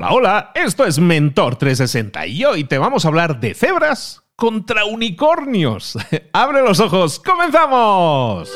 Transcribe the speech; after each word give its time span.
Hola, 0.00 0.12
hola, 0.12 0.52
esto 0.54 0.86
es 0.86 0.98
Mentor 0.98 1.56
360 1.56 2.26
y 2.26 2.42
hoy 2.46 2.64
te 2.64 2.78
vamos 2.78 3.04
a 3.04 3.08
hablar 3.08 3.38
de 3.38 3.52
cebras 3.52 4.22
contra 4.34 4.86
unicornios. 4.86 5.98
¡Abre 6.32 6.62
los 6.62 6.80
ojos! 6.80 7.20
¡Comenzamos! 7.20 8.50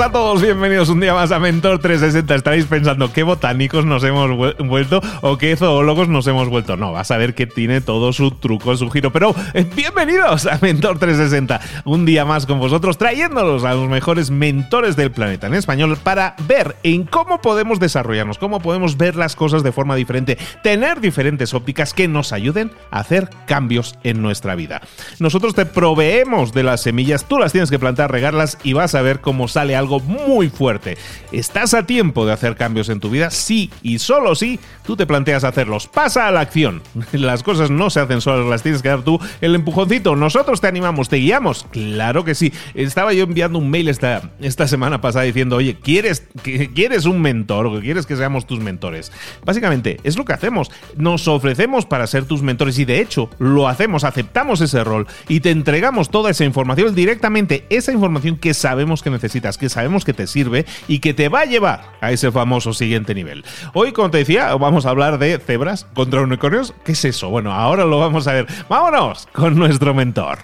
A 0.00 0.10
todos, 0.10 0.42
bienvenidos 0.42 0.88
un 0.88 0.98
día 0.98 1.14
más 1.14 1.30
a 1.30 1.38
Mentor 1.38 1.78
360. 1.78 2.34
Estaréis 2.34 2.64
pensando 2.64 3.12
qué 3.12 3.22
botánicos 3.22 3.84
nos 3.84 4.02
hemos 4.02 4.56
vuelto 4.58 5.00
o 5.20 5.38
qué 5.38 5.54
zoólogos 5.56 6.08
nos 6.08 6.26
hemos 6.26 6.48
vuelto. 6.48 6.76
No, 6.76 6.90
vas 6.90 7.12
a 7.12 7.16
ver 7.16 7.36
que 7.36 7.46
tiene 7.46 7.80
todo 7.80 8.12
su 8.12 8.32
truco, 8.32 8.76
su 8.76 8.90
giro. 8.90 9.12
Pero 9.12 9.36
eh, 9.52 9.64
bienvenidos 9.76 10.46
a 10.46 10.58
Mentor 10.60 10.98
360. 10.98 11.60
Un 11.84 12.04
día 12.06 12.24
más 12.24 12.44
con 12.44 12.58
vosotros, 12.58 12.98
trayéndolos 12.98 13.62
a 13.62 13.74
los 13.74 13.88
mejores 13.88 14.32
mentores 14.32 14.96
del 14.96 15.12
planeta 15.12 15.46
en 15.46 15.54
español 15.54 15.96
para 16.02 16.34
ver 16.48 16.74
en 16.82 17.04
cómo 17.04 17.40
podemos 17.40 17.78
desarrollarnos, 17.78 18.38
cómo 18.38 18.58
podemos 18.58 18.96
ver 18.96 19.14
las 19.14 19.36
cosas 19.36 19.62
de 19.62 19.70
forma 19.70 19.94
diferente, 19.94 20.38
tener 20.64 21.00
diferentes 21.00 21.54
ópticas 21.54 21.94
que 21.94 22.08
nos 22.08 22.32
ayuden 22.32 22.72
a 22.90 22.98
hacer 22.98 23.30
cambios 23.46 23.94
en 24.02 24.22
nuestra 24.22 24.56
vida. 24.56 24.82
Nosotros 25.20 25.54
te 25.54 25.66
proveemos 25.66 26.52
de 26.52 26.64
las 26.64 26.80
semillas, 26.80 27.26
tú 27.26 27.38
las 27.38 27.52
tienes 27.52 27.70
que 27.70 27.78
plantar, 27.78 28.10
regarlas 28.10 28.58
y 28.64 28.72
vas 28.72 28.96
a 28.96 29.02
ver 29.02 29.20
cómo 29.20 29.46
sale 29.46 29.76
algo 29.76 29.93
muy 30.00 30.48
fuerte. 30.48 30.96
¿Estás 31.32 31.74
a 31.74 31.86
tiempo 31.86 32.26
de 32.26 32.32
hacer 32.32 32.56
cambios 32.56 32.88
en 32.88 33.00
tu 33.00 33.10
vida? 33.10 33.30
Sí, 33.30 33.70
y 33.82 33.98
solo 33.98 34.34
si 34.34 34.60
tú 34.86 34.96
te 34.96 35.06
planteas 35.06 35.44
hacerlos. 35.44 35.86
Pasa 35.86 36.28
a 36.28 36.30
la 36.30 36.40
acción. 36.40 36.82
Las 37.12 37.42
cosas 37.42 37.70
no 37.70 37.90
se 37.90 38.00
hacen 38.00 38.20
solas, 38.20 38.46
las 38.46 38.62
tienes 38.62 38.82
que 38.82 38.88
dar 38.88 39.02
tú 39.02 39.18
el 39.40 39.54
empujoncito. 39.54 40.16
Nosotros 40.16 40.60
te 40.60 40.68
animamos, 40.68 41.08
te 41.08 41.16
guiamos. 41.16 41.66
Claro 41.70 42.24
que 42.24 42.34
sí. 42.34 42.52
Estaba 42.74 43.12
yo 43.12 43.24
enviando 43.24 43.58
un 43.58 43.70
mail 43.70 43.88
esta, 43.88 44.30
esta 44.40 44.68
semana 44.68 45.00
pasada 45.00 45.24
diciendo, 45.24 45.56
oye, 45.56 45.76
¿quieres, 45.80 46.26
¿quieres 46.74 47.04
un 47.04 47.20
mentor 47.20 47.80
quieres 47.80 48.06
que 48.06 48.16
seamos 48.16 48.46
tus 48.46 48.60
mentores? 48.60 49.12
Básicamente, 49.44 49.98
es 50.04 50.16
lo 50.16 50.24
que 50.24 50.32
hacemos. 50.32 50.70
Nos 50.96 51.28
ofrecemos 51.28 51.86
para 51.86 52.06
ser 52.06 52.24
tus 52.24 52.42
mentores 52.42 52.78
y 52.78 52.84
de 52.84 53.00
hecho 53.00 53.30
lo 53.38 53.68
hacemos, 53.68 54.04
aceptamos 54.04 54.60
ese 54.60 54.84
rol 54.84 55.06
y 55.28 55.40
te 55.40 55.50
entregamos 55.50 56.10
toda 56.10 56.30
esa 56.30 56.44
información 56.44 56.94
directamente, 56.94 57.64
esa 57.70 57.92
información 57.92 58.36
que 58.36 58.54
sabemos 58.54 59.02
que 59.02 59.10
necesitas, 59.10 59.58
que 59.58 59.68
sabemos 59.74 60.04
que 60.04 60.14
te 60.14 60.26
sirve 60.26 60.64
y 60.88 61.00
que 61.00 61.14
te 61.14 61.28
va 61.28 61.40
a 61.40 61.44
llevar 61.44 61.92
a 62.00 62.12
ese 62.12 62.32
famoso 62.32 62.72
siguiente 62.72 63.14
nivel. 63.14 63.44
Hoy, 63.72 63.92
como 63.92 64.10
te 64.10 64.18
decía, 64.18 64.54
vamos 64.54 64.86
a 64.86 64.90
hablar 64.90 65.18
de 65.18 65.38
cebras 65.38 65.86
contra 65.94 66.22
unicornios. 66.22 66.74
¿Qué 66.84 66.92
es 66.92 67.04
eso? 67.04 67.28
Bueno, 67.28 67.52
ahora 67.52 67.84
lo 67.84 67.98
vamos 67.98 68.26
a 68.26 68.32
ver. 68.32 68.46
Vámonos 68.68 69.28
con 69.32 69.56
nuestro 69.56 69.94
mentor. 69.94 70.38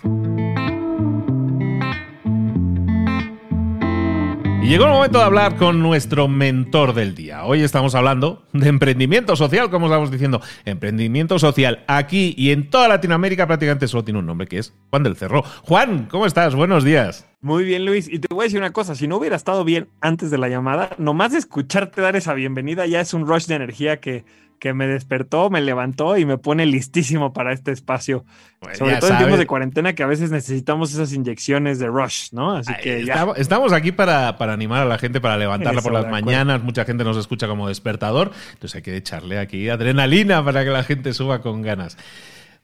Llegó 4.70 4.84
el 4.84 4.92
momento 4.92 5.18
de 5.18 5.24
hablar 5.24 5.56
con 5.56 5.82
nuestro 5.82 6.28
mentor 6.28 6.94
del 6.94 7.16
día. 7.16 7.44
Hoy 7.44 7.60
estamos 7.62 7.96
hablando 7.96 8.46
de 8.52 8.68
emprendimiento 8.68 9.34
social, 9.34 9.68
como 9.68 9.86
estamos 9.86 10.12
diciendo. 10.12 10.40
Emprendimiento 10.64 11.40
social 11.40 11.82
aquí 11.88 12.36
y 12.38 12.52
en 12.52 12.70
toda 12.70 12.86
Latinoamérica 12.86 13.48
prácticamente 13.48 13.88
solo 13.88 14.04
tiene 14.04 14.20
un 14.20 14.26
nombre 14.26 14.46
que 14.46 14.58
es 14.58 14.72
Juan 14.90 15.02
del 15.02 15.16
Cerro. 15.16 15.42
Juan, 15.62 16.06
¿cómo 16.08 16.24
estás? 16.24 16.54
Buenos 16.54 16.84
días. 16.84 17.26
Muy 17.40 17.64
bien, 17.64 17.84
Luis. 17.84 18.06
Y 18.08 18.20
te 18.20 18.32
voy 18.32 18.44
a 18.44 18.46
decir 18.46 18.60
una 18.60 18.72
cosa, 18.72 18.94
si 18.94 19.08
no 19.08 19.16
hubiera 19.16 19.34
estado 19.34 19.64
bien 19.64 19.88
antes 20.00 20.30
de 20.30 20.38
la 20.38 20.48
llamada, 20.48 20.90
nomás 20.98 21.32
de 21.32 21.38
escucharte 21.38 22.00
dar 22.00 22.14
esa 22.14 22.34
bienvenida 22.34 22.86
ya 22.86 23.00
es 23.00 23.12
un 23.12 23.26
rush 23.26 23.46
de 23.46 23.56
energía 23.56 23.98
que, 23.98 24.24
que 24.60 24.74
me 24.74 24.86
despertó, 24.86 25.50
me 25.50 25.60
levantó 25.60 26.16
y 26.16 26.24
me 26.24 26.38
pone 26.38 26.66
listísimo 26.66 27.32
para 27.32 27.52
este 27.52 27.72
espacio. 27.72 28.24
Pues 28.60 28.78
Sobre 28.78 28.96
todo 28.96 29.10
en 29.10 29.16
tiempos 29.16 29.38
de 29.38 29.46
cuarentena 29.46 29.94
que 29.94 30.02
a 30.02 30.06
veces 30.06 30.30
necesitamos 30.30 30.92
esas 30.92 31.12
inyecciones 31.14 31.78
de 31.78 31.86
rush, 31.86 32.28
¿no? 32.32 32.52
Así 32.52 32.72
que 32.82 33.04
ya. 33.04 33.26
Estamos 33.36 33.72
aquí 33.72 33.90
para, 33.90 34.36
para, 34.36 34.52
animar 34.52 34.82
a 34.82 34.84
la 34.84 34.98
gente, 34.98 35.20
para 35.20 35.38
levantarla 35.38 35.80
por 35.80 35.92
las 35.92 36.08
mañanas. 36.08 36.62
Mucha 36.62 36.84
gente 36.84 37.02
nos 37.02 37.16
escucha 37.16 37.48
como 37.48 37.68
despertador, 37.68 38.32
entonces 38.52 38.76
hay 38.76 38.82
que 38.82 38.96
echarle 38.96 39.38
aquí 39.38 39.68
adrenalina 39.70 40.44
para 40.44 40.62
que 40.62 40.70
la 40.70 40.84
gente 40.84 41.14
suba 41.14 41.40
con 41.40 41.62
ganas. 41.62 41.96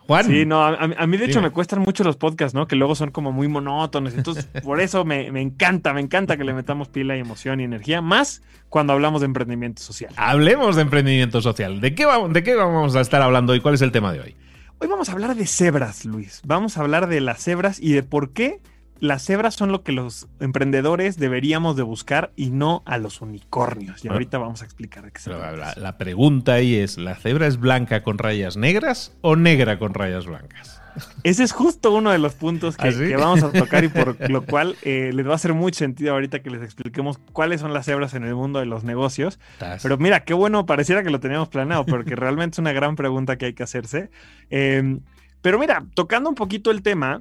Juan. 0.06 0.27
Sí, 0.27 0.47
no, 0.47 0.65
a, 0.65 1.06
mí 1.06 1.17
de 1.17 1.25
hecho 1.25 1.43
me 1.43 1.50
cuestan 1.50 1.81
mucho 1.81 2.05
los 2.05 2.17
podcasts, 2.17 2.55
¿no? 2.55 2.69
Que 2.69 2.77
luego 2.77 2.94
son 2.94 3.11
como 3.11 3.33
muy 3.33 3.49
monótonos. 3.49 4.15
Entonces, 4.15 4.47
por 4.62 4.81
eso 4.81 5.05
me, 5.05 5.27
encanta, 5.41 5.93
me 5.93 6.00
encanta 6.00 6.37
que 6.37 6.44
le 6.44 6.55
metamos 6.55 6.89
pila 6.89 7.17
y 7.17 7.21
emoción 7.21 7.61
y 7.61 7.65
energía, 7.65 8.00
más 8.00 8.43
cuando 8.69 8.93
hablamos 8.93 9.21
de 9.21 9.27
emprendimiento 9.27 9.83
social. 9.83 10.12
Hablemos 10.17 10.77
de 10.77 10.83
emprendimiento 10.83 11.41
social. 11.41 11.81
¿De 11.81 11.94
qué, 11.94 12.06
¿De 12.31 12.43
qué 12.43 12.55
vamos 12.55 12.94
a 12.94 13.00
estar 13.00 13.22
hablando 13.22 13.53
hoy? 13.53 13.61
¿Cuál 13.61 13.75
es 13.75 13.83
el 13.83 13.93
tema 13.93 14.12
de 14.12 14.21
hoy? 14.21 14.37
Hoy 14.78 14.89
vamos 14.89 15.09
a 15.09 15.12
hablar 15.12 15.34
de 15.34 15.47
cebras, 15.47 16.05
Luis. 16.05 16.43
Vamos 16.44 16.77
a 16.77 16.83
hablar 16.83 17.09
de 17.09 17.21
las 17.21 17.43
cebras 17.43 17.81
y 17.81 17.93
de 17.93 18.03
por 18.03 18.33
qué 18.33 18.61
las 19.00 19.24
cebras 19.24 19.54
son 19.54 19.72
lo 19.72 19.82
que 19.82 19.92
los 19.92 20.28
emprendedores 20.40 21.18
deberíamos 21.18 21.76
de 21.76 21.82
buscar 21.82 22.32
y 22.36 22.50
no 22.50 22.82
a 22.86 22.98
los 22.98 23.20
unicornios. 23.20 24.04
Y 24.04 24.08
ahorita 24.08 24.38
vamos 24.38 24.62
a 24.62 24.64
explicar 24.64 25.04
de 25.04 25.12
qué 25.12 25.20
se 25.20 25.30
trata. 25.30 25.74
La, 25.76 25.98
pregunta 25.98 26.54
ahí 26.54 26.76
es, 26.76 26.98
¿la 26.98 27.14
cebra 27.14 27.46
es 27.46 27.58
blanca 27.58 28.02
con 28.02 28.18
rayas 28.18 28.56
negras 28.56 29.16
o 29.20 29.36
negra 29.36 29.78
con 29.78 29.94
rayas 29.94 30.26
blancas? 30.26 30.80
Ese 31.24 31.44
es 31.44 31.52
justo 31.52 31.92
uno 31.92 32.10
de 32.10 32.18
los 32.18 32.34
puntos 32.34 32.78
que, 32.78 32.88
¿Ah, 32.88 33.18
vamos 33.18 33.42
a 33.42 33.52
tocar 33.52 33.84
y 33.84 33.88
por 33.88 34.30
lo 34.30 34.46
cual 34.46 34.76
eh, 34.82 35.10
les 35.12 35.26
va 35.26 35.32
a 35.32 35.34
hacer 35.34 35.52
mucho 35.52 35.78
sentido 35.78 36.14
ahorita 36.14 36.40
que 36.40 36.48
les 36.48 36.62
expliquemos 36.62 37.18
cuáles 37.32 37.60
son 37.60 37.74
las 37.74 37.84
cebras 37.84 38.14
en 38.14 38.24
el 38.24 38.34
mundo 38.34 38.60
de 38.60 38.66
los 38.66 38.82
negocios. 38.82 39.38
Pero 39.82 39.98
mira, 39.98 40.24
qué 40.24 40.32
bueno, 40.32 40.64
pareciera 40.64 41.02
que 41.02 41.10
lo 41.10 41.20
teníamos 41.20 41.48
planeado, 41.48 41.84
porque 41.84 42.16
realmente 42.16 42.54
es 42.54 42.58
una 42.60 42.72
gran 42.72 42.96
pregunta 42.96 43.36
que 43.36 43.46
hay 43.46 43.52
que 43.52 43.62
hacerse. 43.62 44.10
Eh, 44.48 44.98
pero 45.42 45.58
mira, 45.58 45.84
tocando 45.94 46.30
un 46.30 46.34
poquito 46.34 46.70
el 46.70 46.82
tema, 46.82 47.20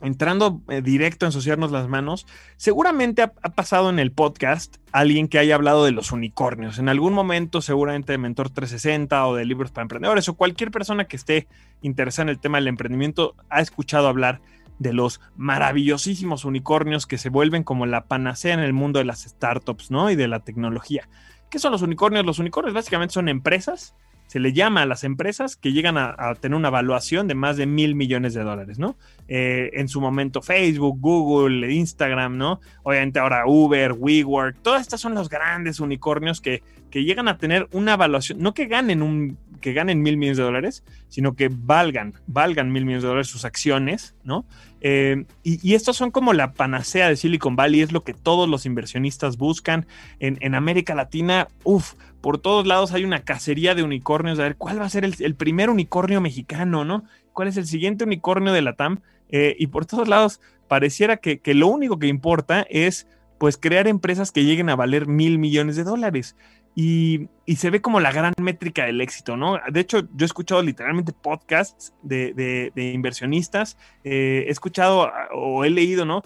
entrando 0.00 0.60
eh, 0.68 0.82
directo 0.82 1.26
a 1.26 1.28
ensuciarnos 1.28 1.70
las 1.70 1.88
manos, 1.88 2.26
seguramente 2.56 3.22
ha, 3.22 3.30
pasado 3.30 3.90
en 3.90 3.98
el 3.98 4.12
podcast 4.12 4.76
alguien 4.92 5.28
que 5.28 5.38
haya 5.38 5.54
hablado 5.54 5.84
de 5.84 5.92
los 5.92 6.12
unicornios. 6.12 6.78
En 6.78 6.88
algún 6.88 7.12
momento, 7.12 7.60
seguramente 7.60 8.12
de 8.12 8.18
Mentor 8.18 8.50
360 8.50 9.26
o 9.26 9.34
de 9.34 9.44
Libros 9.44 9.70
para 9.70 9.82
Emprendedores 9.82 10.28
o 10.28 10.34
cualquier 10.34 10.70
persona 10.70 11.06
que 11.06 11.16
esté 11.16 11.48
interesada 11.82 12.24
en 12.24 12.28
el 12.30 12.38
tema 12.38 12.58
del 12.58 12.68
emprendimiento 12.68 13.34
ha 13.50 13.60
escuchado 13.60 14.08
hablar 14.08 14.40
de 14.78 14.92
los 14.92 15.20
maravillosísimos 15.36 16.44
unicornios 16.44 17.06
que 17.06 17.18
se 17.18 17.30
vuelven 17.30 17.64
como 17.64 17.86
la 17.86 18.04
panacea 18.04 18.54
en 18.54 18.60
el 18.60 18.72
mundo 18.72 19.00
de 19.00 19.04
las 19.04 19.22
startups, 19.22 19.90
¿no? 19.90 20.10
Y 20.10 20.16
de 20.16 20.28
la 20.28 20.40
tecnología. 20.40 21.08
¿Qué 21.50 21.58
son 21.58 21.72
los 21.72 21.82
unicornios? 21.82 22.24
Los 22.24 22.38
unicornios 22.38 22.74
básicamente 22.74 23.14
son 23.14 23.28
empresas 23.28 23.94
se 24.28 24.38
le 24.38 24.52
llama 24.52 24.82
a 24.82 24.86
las 24.86 25.04
empresas 25.04 25.56
que 25.56 25.72
llegan 25.72 25.98
a, 25.98 26.34
tener 26.40 26.54
una 26.54 26.68
evaluación 26.68 27.26
de 27.26 27.34
más 27.34 27.56
de 27.56 27.66
mil 27.66 27.94
millones 27.94 28.34
de 28.34 28.44
dólares, 28.44 28.78
¿no? 28.78 28.96
Eh, 29.26 29.70
en 29.72 29.88
su 29.88 30.00
momento 30.00 30.42
Facebook, 30.42 30.98
Google, 31.00 31.72
Instagram, 31.72 32.36
¿no? 32.36 32.60
Obviamente 32.82 33.18
ahora 33.18 33.44
Uber, 33.46 33.92
WeWork, 33.92 34.58
todas 34.62 34.82
estas 34.82 35.00
son 35.00 35.14
los 35.14 35.28
grandes 35.28 35.80
unicornios 35.80 36.40
que, 36.40 36.62
que 36.90 37.04
llegan 37.04 37.26
a 37.26 37.38
tener 37.38 37.68
una 37.72 37.94
evaluación, 37.94 38.38
no 38.38 38.54
que 38.54 38.66
ganen 38.66 39.02
un 39.02 39.38
que 39.58 39.72
ganen 39.72 40.02
mil 40.02 40.16
millones 40.16 40.38
de 40.38 40.44
dólares, 40.44 40.84
sino 41.08 41.34
que 41.34 41.50
valgan, 41.50 42.14
valgan 42.26 42.72
mil 42.72 42.84
millones 42.84 43.02
de 43.02 43.08
dólares 43.08 43.28
sus 43.28 43.44
acciones, 43.44 44.14
¿no? 44.24 44.44
Eh, 44.80 45.24
y, 45.42 45.74
estos 45.74 45.96
son 45.96 46.10
como 46.10 46.32
la 46.32 46.52
panacea 46.52 47.08
de 47.08 47.16
Silicon 47.16 47.56
Valley, 47.56 47.80
es 47.80 47.92
lo 47.92 48.04
que 48.04 48.14
todos 48.14 48.48
los 48.48 48.64
inversionistas 48.66 49.36
buscan. 49.36 49.86
En, 50.20 50.54
América 50.54 50.94
Latina, 50.94 51.48
uff, 51.64 51.94
por 52.20 52.38
todos 52.38 52.66
lados 52.66 52.92
hay 52.92 53.04
una 53.04 53.20
cacería 53.20 53.74
de 53.74 53.82
unicornios, 53.82 54.38
a 54.38 54.42
ver 54.42 54.56
cuál 54.56 54.80
va 54.80 54.86
a 54.86 54.90
ser 54.90 55.04
el, 55.04 55.34
primer 55.34 55.70
unicornio 55.70 56.20
mexicano, 56.20 56.84
¿no? 56.84 57.04
¿Cuál 57.32 57.48
es 57.48 57.56
el 57.56 57.66
siguiente 57.66 58.04
unicornio 58.04 58.52
de 58.52 58.62
la 58.62 58.74
TAM? 58.74 59.00
Eh, 59.30 59.56
y 59.58 59.66
por 59.66 59.84
todos 59.86 60.08
lados 60.08 60.40
pareciera 60.68 61.16
que, 61.18 61.40
que 61.40 61.54
lo 61.54 61.66
único 61.66 61.98
que 61.98 62.06
importa 62.06 62.66
es 62.70 63.06
pues 63.38 63.56
crear 63.56 63.86
empresas 63.86 64.32
que 64.32 64.44
lleguen 64.44 64.68
a 64.68 64.76
valer 64.76 65.06
mil 65.06 65.38
millones 65.38 65.76
de 65.76 65.84
dólares. 65.84 66.36
Y, 66.80 67.28
se 67.56 67.70
ve 67.70 67.80
como 67.80 67.98
la 67.98 68.12
gran 68.12 68.34
métrica 68.40 68.84
del 68.84 69.00
éxito, 69.00 69.36
¿no? 69.36 69.58
De 69.68 69.80
hecho, 69.80 70.02
yo 70.14 70.22
he 70.22 70.24
escuchado 70.24 70.62
literalmente 70.62 71.12
podcasts 71.12 71.92
de, 72.04 72.70
inversionistas, 72.76 73.76
eh, 74.04 74.44
he 74.46 74.50
escuchado 74.52 75.10
o 75.34 75.64
he 75.64 75.70
leído, 75.70 76.04
¿no? 76.04 76.22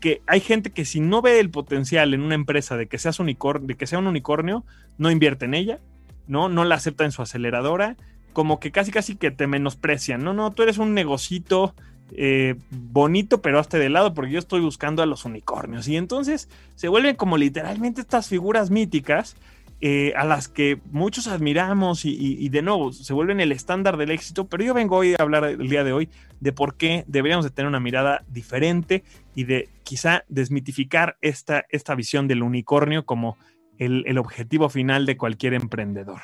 Que 0.00 0.22
hay 0.26 0.40
gente 0.40 0.70
que 0.70 0.86
si 0.86 1.00
no 1.00 1.20
ve 1.20 1.38
el 1.38 1.50
potencial 1.50 2.14
en 2.14 2.22
una 2.22 2.34
empresa 2.34 2.78
de 2.78 2.86
que, 2.86 2.96
seas 2.96 3.20
unicornio, 3.20 3.66
de 3.66 3.74
que 3.74 3.86
sea 3.86 3.98
un 3.98 4.06
unicornio, 4.06 4.64
no 4.96 5.10
invierte 5.10 5.44
en 5.44 5.52
ella, 5.52 5.80
¿no? 6.26 6.48
No 6.48 6.64
la 6.64 6.76
acepta 6.76 7.04
en 7.04 7.12
su 7.12 7.20
aceleradora, 7.20 7.98
como 8.32 8.58
que 8.58 8.72
casi 8.72 8.90
casi 8.92 9.16
que 9.16 9.30
te 9.30 9.46
menosprecian, 9.46 10.24
no, 10.24 10.32
no, 10.32 10.50
tú 10.50 10.62
eres 10.62 10.78
un 10.78 10.94
negocito 10.94 11.74
eh, 12.12 12.54
bonito, 12.70 13.42
pero 13.42 13.58
hasta 13.58 13.76
de 13.76 13.90
lado, 13.90 14.14
porque 14.14 14.32
yo 14.32 14.38
estoy 14.38 14.62
buscando 14.62 15.02
a 15.02 15.06
los 15.06 15.26
unicornios. 15.26 15.88
Y 15.88 15.98
entonces 15.98 16.48
se 16.74 16.88
vuelven 16.88 17.16
como 17.16 17.36
literalmente 17.36 18.00
estas 18.00 18.28
figuras 18.28 18.70
míticas 18.70 19.36
eh, 19.82 20.12
a 20.14 20.24
las 20.24 20.48
que 20.48 20.78
muchos 20.90 21.26
admiramos 21.26 22.04
y, 22.04 22.48
de 22.50 22.60
nuevo 22.60 22.92
se 22.92 23.14
vuelven 23.14 23.40
el 23.40 23.50
estándar 23.50 23.96
del 23.96 24.10
éxito, 24.10 24.46
pero 24.46 24.62
yo 24.62 24.74
vengo 24.74 24.96
hoy 24.96 25.14
a 25.14 25.22
hablar 25.22 25.44
el 25.44 25.68
día 25.68 25.84
de 25.84 25.92
hoy 25.92 26.10
de 26.40 26.52
por 26.52 26.76
qué 26.76 27.04
deberíamos 27.06 27.44
de 27.44 27.50
tener 27.50 27.68
una 27.68 27.80
mirada 27.80 28.22
diferente 28.28 29.04
y 29.34 29.44
de 29.44 29.70
quizá 29.82 30.24
desmitificar 30.28 31.16
esta, 31.22 31.64
esta 31.70 31.94
visión 31.94 32.28
del 32.28 32.42
unicornio 32.42 33.06
como 33.06 33.38
el, 33.78 34.18
objetivo 34.18 34.68
final 34.68 35.06
de 35.06 35.16
cualquier 35.16 35.54
emprendedor. 35.54 36.20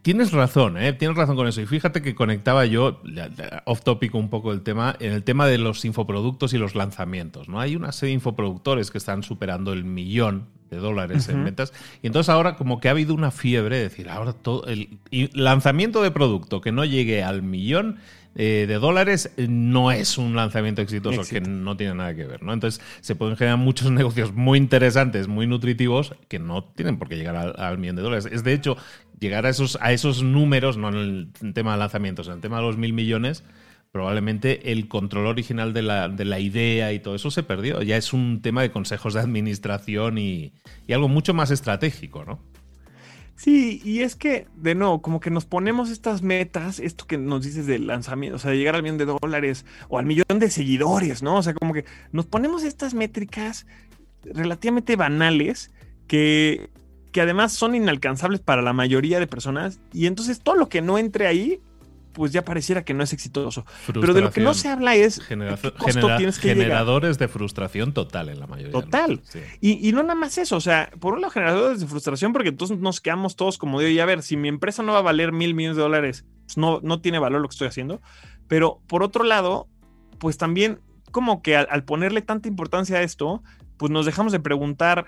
Tienes 0.00 0.32
razón, 0.32 0.78
¿eh? 0.78 0.92
tienes 0.94 1.16
razón 1.16 1.36
con 1.36 1.46
eso. 1.46 1.60
Y 1.60 1.66
fíjate 1.66 2.02
que 2.02 2.14
conectaba 2.14 2.64
yo, 2.66 3.02
off 3.66 3.82
topic 3.82 4.14
un 4.14 4.30
poco 4.30 4.52
el 4.52 4.62
tema, 4.62 4.96
en 4.98 5.12
el 5.12 5.22
tema 5.22 5.46
de 5.46 5.58
los 5.58 5.84
infoproductos 5.84 6.54
y 6.54 6.58
los 6.58 6.74
lanzamientos. 6.74 7.48
¿no? 7.48 7.60
Hay 7.60 7.76
una 7.76 7.92
serie 7.92 8.10
de 8.10 8.14
infoproductores 8.14 8.90
que 8.90 8.98
están 8.98 9.22
superando 9.22 9.72
el 9.72 9.84
millón 9.84 10.46
de 10.70 10.78
dólares 10.78 11.28
en 11.28 11.44
ventas. 11.44 11.72
Y 12.02 12.06
entonces 12.06 12.30
ahora 12.30 12.56
como 12.56 12.80
que 12.80 12.88
ha 12.88 12.92
habido 12.92 13.14
una 13.14 13.30
fiebre 13.30 13.76
de 13.76 13.82
decir, 13.84 14.08
ahora 14.08 14.32
todo 14.32 14.64
el 14.66 14.98
lanzamiento 15.34 16.02
de 16.02 16.10
producto 16.10 16.60
que 16.62 16.72
no 16.72 16.84
llegue 16.84 17.22
al 17.22 17.42
millón 17.42 17.98
eh, 18.34 18.64
de 18.66 18.74
dólares 18.74 19.30
no 19.36 19.92
es 19.92 20.16
un 20.16 20.34
lanzamiento 20.34 20.80
exitoso, 20.80 21.22
que 21.28 21.40
no 21.40 21.76
tiene 21.76 21.94
nada 21.94 22.14
que 22.14 22.24
ver. 22.24 22.42
¿no? 22.42 22.52
Entonces 22.52 22.80
se 23.00 23.14
pueden 23.14 23.36
generar 23.36 23.58
muchos 23.58 23.90
negocios 23.92 24.32
muy 24.32 24.58
interesantes, 24.58 25.28
muy 25.28 25.46
nutritivos, 25.46 26.14
que 26.28 26.38
no 26.38 26.64
tienen 26.64 26.98
por 26.98 27.08
qué 27.08 27.16
llegar 27.16 27.54
al, 27.58 27.78
millón 27.78 27.96
de 27.96 28.02
dólares. 28.02 28.28
Es 28.30 28.42
de 28.42 28.54
hecho 28.54 28.76
llegar 29.18 29.46
a 29.46 29.50
esos, 29.50 29.78
a 29.80 29.92
esos 29.92 30.22
números, 30.22 30.76
no 30.76 30.88
en 30.88 31.30
el 31.42 31.52
tema 31.52 31.72
de 31.72 31.78
lanzamientos, 31.78 32.26
en 32.28 32.34
el 32.34 32.40
tema 32.40 32.56
de 32.56 32.62
los 32.62 32.76
mil 32.76 32.92
millones, 32.92 33.44
probablemente 33.90 34.72
el 34.72 34.88
control 34.88 35.26
original 35.26 35.74
de 35.74 35.82
la, 35.82 36.08
de 36.08 36.24
la, 36.24 36.40
idea 36.40 36.92
y 36.94 37.00
todo 37.00 37.14
eso 37.14 37.30
se 37.30 37.42
perdió. 37.42 37.82
Ya 37.82 37.98
es 37.98 38.14
un 38.14 38.40
tema 38.40 38.62
de 38.62 38.70
consejos 38.70 39.12
de 39.12 39.20
administración 39.20 40.16
y, 40.16 40.54
y 40.86 40.94
algo 40.94 41.08
mucho 41.08 41.34
más 41.34 41.50
estratégico, 41.50 42.24
¿no? 42.24 42.40
Sí, 43.36 43.80
y 43.84 44.02
es 44.02 44.14
que, 44.14 44.46
de 44.56 44.74
nuevo, 44.74 45.02
como 45.02 45.18
que 45.18 45.30
nos 45.30 45.46
ponemos 45.46 45.90
estas 45.90 46.22
metas, 46.22 46.78
esto 46.78 47.06
que 47.06 47.18
nos 47.18 47.44
dices 47.44 47.66
del 47.66 47.86
lanzamiento, 47.86 48.36
o 48.36 48.38
sea, 48.38 48.50
de 48.50 48.58
llegar 48.58 48.76
al 48.76 48.82
millón 48.82 48.98
de 48.98 49.06
dólares 49.06 49.64
o 49.88 49.98
al 49.98 50.06
millón 50.06 50.38
de 50.38 50.50
seguidores, 50.50 51.22
¿no? 51.22 51.36
O 51.36 51.42
sea, 51.42 51.54
como 51.54 51.72
que 51.72 51.84
nos 52.12 52.26
ponemos 52.26 52.62
estas 52.62 52.94
métricas 52.94 53.66
relativamente 54.24 54.96
banales 54.96 55.72
que, 56.06 56.70
que 57.10 57.20
además 57.20 57.52
son 57.52 57.74
inalcanzables 57.74 58.40
para 58.40 58.62
la 58.62 58.72
mayoría 58.72 59.18
de 59.18 59.26
personas 59.26 59.80
y 59.92 60.06
entonces 60.06 60.40
todo 60.40 60.54
lo 60.54 60.68
que 60.68 60.82
no 60.82 60.98
entre 60.98 61.26
ahí 61.26 61.60
pues 62.12 62.32
ya 62.32 62.44
pareciera 62.44 62.84
que 62.84 62.94
no 62.94 63.02
es 63.02 63.12
exitoso. 63.12 63.64
Pero 63.86 64.14
de 64.14 64.20
lo 64.20 64.30
que 64.30 64.40
no 64.40 64.54
se 64.54 64.68
habla 64.68 64.94
es 64.94 65.20
generadores 65.20 67.18
de 67.18 67.28
frustración 67.28 67.92
total 67.92 68.28
en 68.28 68.40
la 68.40 68.46
mayoría. 68.46 68.72
Total. 68.72 69.20
Y, 69.60 69.88
y, 69.88 69.92
no 69.92 70.02
nada 70.02 70.14
más 70.14 70.38
eso, 70.38 70.56
o 70.56 70.60
sea, 70.60 70.90
por 71.00 71.14
un 71.14 71.22
lado 71.22 71.32
generadores 71.32 71.80
de 71.80 71.86
frustración 71.86 72.32
porque 72.32 72.50
entonces 72.50 72.78
nos 72.78 73.00
quedamos 73.00 73.36
todos 73.36 73.58
como 73.58 73.80
de, 73.80 74.00
a 74.00 74.04
ver, 74.06 74.22
si 74.22 74.36
mi 74.36 74.48
empresa 74.48 74.82
no 74.82 74.92
va 74.92 74.98
a 74.98 75.02
valer 75.02 75.32
mil 75.32 75.54
millones 75.54 75.76
de 75.76 75.82
dólares, 75.82 76.24
pues 76.46 76.56
no, 76.56 76.80
no 76.82 77.00
tiene 77.00 77.18
valor 77.18 77.40
lo 77.40 77.48
que 77.48 77.54
estoy 77.54 77.68
haciendo. 77.68 78.00
Pero 78.48 78.80
por 78.86 79.02
otro 79.02 79.24
lado, 79.24 79.68
pues 80.18 80.36
también 80.36 80.80
como 81.10 81.42
que 81.42 81.56
al, 81.56 81.84
ponerle 81.84 82.22
tanta 82.22 82.48
importancia 82.48 82.98
a 82.98 83.02
esto, 83.02 83.42
pues 83.76 83.92
nos 83.92 84.06
dejamos 84.06 84.32
de 84.32 84.40
preguntar, 84.40 85.06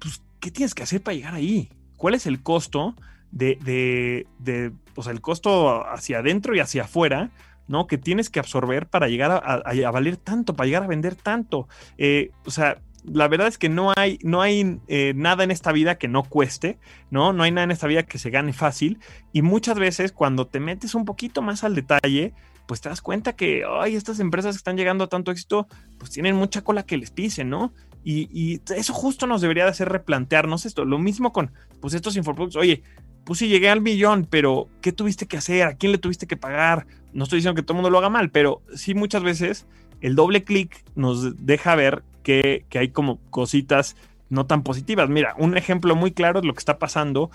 pues, 0.00 0.22
¿qué 0.40 0.50
tienes 0.50 0.74
que 0.74 0.82
hacer 0.82 1.02
para 1.02 1.14
llegar 1.14 1.34
ahí? 1.34 1.70
¿Cuál 1.96 2.14
es 2.14 2.26
el 2.26 2.42
costo? 2.42 2.96
De, 3.34 3.58
de, 3.62 4.26
de 4.38 4.72
o 4.94 5.02
sea, 5.02 5.12
el 5.12 5.20
costo 5.20 5.84
hacia 5.86 6.18
adentro 6.18 6.54
y 6.54 6.60
hacia 6.60 6.84
afuera, 6.84 7.30
¿no? 7.66 7.86
Que 7.86 7.98
tienes 7.98 8.30
que 8.30 8.38
absorber 8.38 8.86
para 8.86 9.08
llegar 9.08 9.30
a, 9.32 9.90
valer 9.90 10.16
tanto, 10.16 10.54
para 10.54 10.66
llegar 10.66 10.84
a 10.84 10.86
vender 10.86 11.16
tanto. 11.16 11.68
Eh, 11.98 12.30
o 12.46 12.50
sea, 12.50 12.80
la 13.04 13.26
verdad 13.28 13.48
es 13.48 13.58
que 13.58 13.68
no 13.68 13.92
hay, 13.96 14.18
no 14.22 14.40
hay 14.40 14.78
eh, 14.86 15.12
nada 15.16 15.44
en 15.44 15.50
esta 15.50 15.72
vida 15.72 15.96
que 15.96 16.08
no 16.08 16.22
cueste, 16.22 16.78
¿no? 17.10 17.32
No 17.32 17.42
hay 17.42 17.50
nada 17.50 17.64
en 17.64 17.70
esta 17.72 17.88
vida 17.88 18.04
que 18.04 18.18
se 18.18 18.30
gane 18.30 18.52
fácil. 18.52 19.00
Y 19.32 19.42
muchas 19.42 19.78
veces 19.78 20.12
cuando 20.12 20.46
te 20.46 20.60
metes 20.60 20.94
un 20.94 21.04
poquito 21.04 21.42
más 21.42 21.64
al 21.64 21.74
detalle, 21.74 22.34
pues 22.66 22.80
te 22.80 22.88
das 22.88 23.02
cuenta 23.02 23.34
que, 23.34 23.64
ay, 23.68 23.96
estas 23.96 24.20
empresas 24.20 24.54
que 24.54 24.58
están 24.58 24.76
llegando 24.76 25.04
a 25.04 25.08
tanto 25.08 25.32
éxito, 25.32 25.66
pues 25.98 26.12
tienen 26.12 26.36
mucha 26.36 26.62
cola 26.62 26.86
que 26.86 26.96
les 26.96 27.10
pisen, 27.10 27.50
¿no? 27.50 27.74
Y, 28.04 28.28
y, 28.32 28.60
eso 28.74 28.92
justo 28.92 29.26
nos 29.26 29.40
debería 29.40 29.64
de 29.64 29.70
hacer 29.70 29.88
replantearnos 29.88 30.66
esto. 30.66 30.84
Lo 30.84 30.98
mismo 30.98 31.32
con, 31.32 31.52
pues, 31.80 31.94
estos 31.94 32.16
infoproductos. 32.16 32.60
Oye, 32.60 32.82
pues 33.24 33.38
sí, 33.38 33.48
llegué 33.48 33.68
al 33.70 33.80
millón, 33.80 34.26
pero 34.28 34.68
¿qué 34.80 34.92
tuviste 34.92 35.26
que 35.26 35.36
hacer? 35.36 35.66
¿A 35.66 35.74
quién 35.74 35.92
le 35.92 35.98
tuviste 35.98 36.26
que 36.26 36.36
pagar? 36.36 36.86
No 37.12 37.24
estoy 37.24 37.38
diciendo 37.38 37.56
que 37.56 37.62
todo 37.62 37.74
el 37.74 37.76
mundo 37.76 37.90
lo 37.90 37.98
haga 37.98 38.10
mal, 38.10 38.30
pero 38.30 38.62
sí 38.74 38.94
muchas 38.94 39.22
veces 39.22 39.66
el 40.00 40.14
doble 40.14 40.44
clic 40.44 40.84
nos 40.94 41.46
deja 41.46 41.74
ver 41.74 42.02
que, 42.22 42.66
hay 42.74 42.88
como 42.88 43.18
cositas 43.30 43.96
no 44.28 44.46
tan 44.46 44.62
positivas. 44.62 45.08
Mira, 45.08 45.34
un 45.38 45.56
ejemplo 45.56 45.94
muy 45.94 46.10
claro 46.10 46.40
de 46.40 46.46
lo 46.46 46.54
que 46.54 46.58
está 46.58 46.78
pasando. 46.78 47.30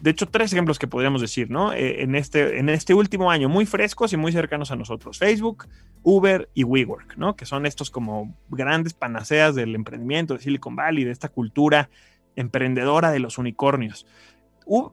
De 0.00 0.10
hecho, 0.10 0.26
tres 0.26 0.52
ejemplos 0.52 0.78
que 0.78 0.86
podríamos 0.86 1.20
decir, 1.20 1.50
¿no? 1.50 1.72
Eh, 1.72 2.02
en, 2.02 2.14
este, 2.14 2.58
en 2.58 2.70
este 2.70 2.94
último 2.94 3.30
año, 3.30 3.48
muy 3.48 3.66
frescos 3.66 4.12
y 4.12 4.16
muy 4.16 4.32
cercanos 4.32 4.70
a 4.70 4.76
nosotros. 4.76 5.18
Facebook, 5.18 5.68
Uber 6.02 6.48
y 6.54 6.64
WeWork, 6.64 7.16
¿no? 7.16 7.36
Que 7.36 7.44
son 7.44 7.66
estos 7.66 7.90
como 7.90 8.34
grandes 8.48 8.94
panaceas 8.94 9.54
del 9.54 9.74
emprendimiento 9.74 10.34
de 10.34 10.40
Silicon 10.40 10.74
Valley, 10.74 11.04
de 11.04 11.10
esta 11.10 11.28
cultura 11.28 11.90
emprendedora 12.38 13.10
de 13.10 13.18
los 13.18 13.36
unicornios. 13.36 14.06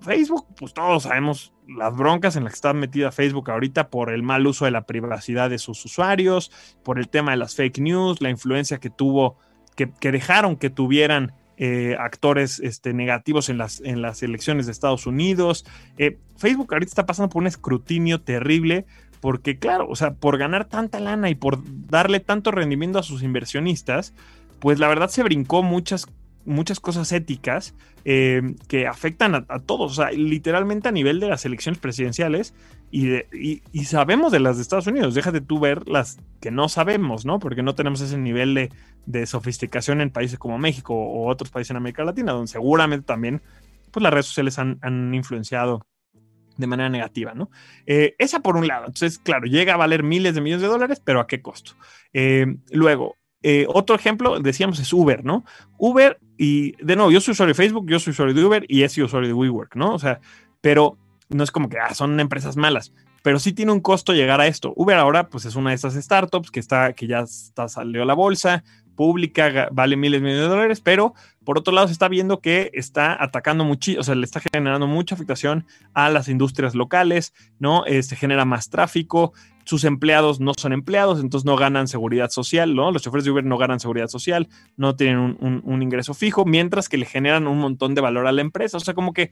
Facebook, 0.02 0.48
pues 0.58 0.74
todos 0.74 1.04
sabemos 1.04 1.54
las 1.68 1.96
broncas 1.96 2.36
en 2.36 2.44
las 2.44 2.54
que 2.54 2.58
está 2.58 2.74
metida 2.74 3.12
Facebook 3.12 3.50
ahorita 3.50 3.90
por 3.90 4.12
el 4.12 4.24
mal 4.24 4.46
uso 4.48 4.66
de 4.66 4.72
la 4.72 4.86
privacidad 4.86 5.50
de 5.50 5.58
sus 5.58 5.84
usuarios, 5.86 6.52
por 6.84 7.00
el 7.00 7.10
tema 7.10 7.32
de 7.32 7.38
las 7.38 7.56
fake 7.56 7.80
news, 7.80 8.22
la 8.22 8.30
influencia 8.30 8.80
que 8.80 8.90
tuvo, 8.90 9.38
que, 9.76 9.90
dejaron 10.12 10.56
que 10.56 10.70
tuvieran 10.70 11.34
eh, 11.58 11.96
actores 12.00 12.60
este, 12.60 12.94
negativos 12.94 13.50
en 13.50 13.58
las, 13.58 13.82
en 13.82 14.02
las 14.02 14.24
elecciones 14.24 14.66
de 14.66 14.72
Estados 14.72 15.08
Unidos. 15.08 15.66
Eh, 15.98 16.20
Facebook 16.38 16.74
ahorita 16.74 16.90
está 16.90 17.06
pasando 17.06 17.30
por 17.30 17.42
un 17.42 17.48
escrutinio 17.48 18.22
terrible 18.22 18.86
porque, 19.20 19.58
claro, 19.58 19.88
o 19.90 19.96
sea, 19.96 20.14
por 20.14 20.38
ganar 20.38 20.66
tanta 20.66 21.00
lana 21.00 21.30
y 21.30 21.36
por 21.36 21.60
darle 21.90 22.20
tanto 22.20 22.52
rendimiento 22.52 23.00
a 23.00 23.04
sus 23.04 23.24
inversionistas, 23.24 24.14
pues 24.60 24.80
la 24.80 24.88
verdad 24.88 25.10
se 25.10 25.24
brincó 25.24 25.64
muchas 25.64 26.08
muchas 26.46 26.80
cosas 26.80 27.12
éticas 27.12 27.76
eh, 28.06 28.56
que 28.68 28.88
afectan 28.88 29.46
a, 29.48 29.60
todos, 29.60 29.94
o 29.94 29.96
sea, 29.96 30.12
literalmente 30.12 30.88
a 30.88 30.92
nivel 30.92 31.20
de 31.20 31.28
las 31.28 31.46
elecciones 31.46 31.80
presidenciales 31.80 32.54
y, 32.92 33.24
sabemos 33.84 34.32
de 34.32 34.40
las 34.40 34.56
de 34.56 34.62
Estados 34.62 34.88
Unidos, 34.88 35.16
déjate 35.16 35.42
tú 35.42 35.60
ver 35.60 35.88
las 35.88 36.18
que 36.40 36.52
no 36.52 36.70
sabemos, 36.70 37.26
¿no? 37.26 37.40
Porque 37.40 37.64
no 37.64 37.76
tenemos 37.76 38.00
ese 38.02 38.18
nivel 38.18 38.54
de, 38.54 38.72
de 39.06 39.26
sofisticación 39.26 40.02
en 40.02 40.12
países 40.12 40.40
como 40.40 40.58
México 40.58 40.94
o 40.94 41.28
otros 41.30 41.50
países 41.50 41.72
en 41.72 41.78
América 41.78 42.06
Latina, 42.06 42.32
donde 42.32 42.52
seguramente 42.52 43.06
también 43.06 43.42
pues, 43.92 44.02
las 44.02 44.14
redes 44.14 44.28
sociales 44.28 44.60
han, 44.60 44.78
han 44.82 45.14
influenciado 45.14 45.86
de 46.58 46.68
manera 46.68 46.90
negativa, 46.90 47.34
¿no? 47.34 47.50
Eh, 47.86 48.16
esa 48.18 48.40
por 48.40 48.56
un 48.56 48.68
lado. 48.68 48.86
Entonces, 48.86 49.20
claro, 49.20 49.46
llega 49.46 49.74
a 49.74 49.78
valer 49.78 50.04
miles 50.04 50.36
de 50.36 50.42
millones 50.42 50.62
de 50.62 50.68
dólares, 50.68 51.02
pero 51.04 51.20
¿a 51.20 51.28
qué 51.28 51.42
costo? 51.42 51.74
Eh, 52.14 52.46
luego, 52.72 53.18
eh, 53.48 53.68
otro 53.70 53.96
ejemplo, 53.96 54.40
decíamos, 54.40 54.80
es 54.80 54.92
Uber, 54.92 55.24
¿no? 55.24 55.46
Uber, 55.78 56.20
y 56.36 56.72
de 56.84 56.96
nuevo, 56.96 57.12
yo 57.12 57.22
soy 57.22 57.34
usuario 57.34 57.54
de 57.54 57.58
Facebook, 57.58 57.88
yo 57.88 58.00
soy 58.00 58.10
usuario 58.10 58.34
de 58.34 58.44
Uber 58.44 58.66
y 58.68 58.82
es 58.82 58.98
usuario 58.98 59.28
de 59.28 59.36
WeWork, 59.36 59.76
¿no? 59.76 59.94
O 59.94 60.00
sea, 60.00 60.20
pero 60.62 60.98
no 61.30 61.44
es 61.44 61.52
como 61.52 61.70
que 61.70 61.78
ah, 61.78 61.94
son 61.94 62.20
empresas 62.20 62.58
malas, 62.58 62.92
pero 63.22 63.38
sí 63.38 63.54
tiene 63.54 63.72
un 63.72 63.82
costo 63.82 64.14
llegar 64.14 64.42
a 64.42 64.48
esto. 64.48 64.74
Uber 64.76 64.98
ahora, 64.98 65.30
pues 65.30 65.46
es 65.46 65.56
una 65.56 65.70
de 65.70 65.76
esas 65.76 65.94
startups 65.94 66.50
que, 66.50 66.60
está, 66.60 66.94
que 66.94 67.06
ya 67.06 67.20
está, 67.20 67.70
salió 67.70 68.02
a 68.02 68.06
la 68.06 68.16
bolsa, 68.16 68.64
pública, 68.96 69.70
vale 69.72 69.96
miles 69.96 70.22
de 70.22 70.26
millones 70.26 70.50
de 70.50 70.56
dólares, 70.56 70.82
pero 70.82 71.14
por 71.44 71.60
otro 71.60 71.72
lado 71.72 71.86
se 71.86 71.94
está 71.94 72.08
viendo 72.08 72.40
que 72.40 72.72
está 72.74 73.22
atacando 73.24 73.64
mucho, 73.64 73.92
o 74.00 74.04
sea, 74.04 74.16
le 74.16 74.26
está 74.26 74.42
generando 74.52 74.88
mucha 74.88 75.14
afectación 75.14 75.68
a 75.94 76.10
las 76.10 76.30
industrias 76.30 76.74
locales, 76.74 77.36
¿no? 77.60 77.86
este, 77.86 78.16
genera 78.16 78.44
más 78.44 78.72
tráfico, 78.72 79.34
sus 79.66 79.84
empleados 79.84 80.40
no 80.40 80.54
son 80.56 80.74
empleados, 80.74 81.20
entonces 81.20 81.46
no 81.46 81.58
ganan 81.58 81.88
seguridad 81.88 82.30
social, 82.30 82.76
¿no? 82.76 82.92
Los 82.92 83.02
choferes 83.02 83.26
de 83.26 83.32
Uber 83.32 83.44
no 83.44 83.58
ganan 83.58 83.80
seguridad 83.80 84.08
social, 84.08 84.48
no 84.78 84.96
tienen 84.96 85.38
un, 85.40 85.82
ingreso 85.82 86.14
fijo, 86.14 86.46
mientras 86.46 86.88
que 86.88 86.98
le 86.98 87.06
generan 87.06 87.48
un 87.48 87.58
montón 87.58 87.96
de 87.96 88.02
valor 88.02 88.28
a 88.28 88.32
la 88.32 88.42
empresa. 88.42 88.78
O 88.78 88.80
sea, 88.80 88.94
como 88.94 89.14
que, 89.14 89.32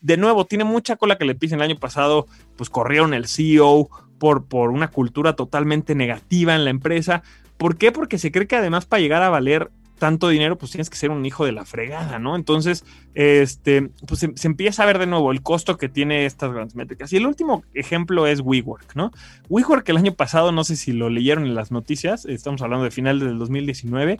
de 0.00 0.16
nuevo, 0.16 0.46
tiene 0.46 0.64
mucha 0.64 0.96
cola 0.96 1.18
que 1.18 1.24
le 1.24 1.34
pisen. 1.34 1.58
El 1.58 1.70
año 1.70 1.78
pasado, 1.78 2.26
pues 2.56 2.70
corrieron 2.70 3.12
el 3.12 3.26
CEO 3.26 3.90
por, 4.18 4.46
por 4.46 4.70
una 4.70 4.88
cultura 4.88 5.34
totalmente 5.34 5.94
negativa 5.94 6.54
en 6.54 6.64
la 6.64 6.70
empresa. 6.70 7.22
¿Por 7.56 7.76
qué? 7.76 7.92
Porque 7.92 8.18
se 8.18 8.30
cree 8.30 8.46
que 8.46 8.56
además 8.56 8.86
para 8.86 9.00
llegar 9.00 9.22
a 9.22 9.30
valer 9.30 9.70
tanto 10.02 10.30
dinero, 10.30 10.58
pues 10.58 10.72
tienes 10.72 10.90
que 10.90 10.96
ser 10.96 11.12
un 11.12 11.24
hijo 11.24 11.46
de 11.46 11.52
la 11.52 11.64
fregada, 11.64 12.18
¿no? 12.18 12.34
Entonces, 12.34 12.84
este, 13.14 13.88
pues 14.08 14.18
se, 14.18 14.48
empieza 14.48 14.82
a 14.82 14.86
ver 14.86 14.98
de 14.98 15.06
nuevo 15.06 15.30
el 15.30 15.42
costo 15.42 15.76
que 15.76 15.88
tiene 15.88 16.26
estas 16.26 16.52
grandes 16.52 16.74
métricas. 16.74 17.12
Y 17.12 17.18
el 17.18 17.26
último 17.28 17.62
ejemplo 17.72 18.26
es 18.26 18.40
WeWork, 18.40 18.96
¿no? 18.96 19.12
WeWork 19.48 19.88
el 19.90 19.98
año 19.98 20.12
pasado, 20.14 20.50
no 20.50 20.64
sé 20.64 20.74
si 20.74 20.90
lo 20.90 21.08
leyeron 21.08 21.46
en 21.46 21.54
las 21.54 21.70
noticias, 21.70 22.24
estamos 22.24 22.62
hablando 22.62 22.82
de 22.82 22.90
final 22.90 23.20
del 23.20 23.38
2019, 23.38 24.18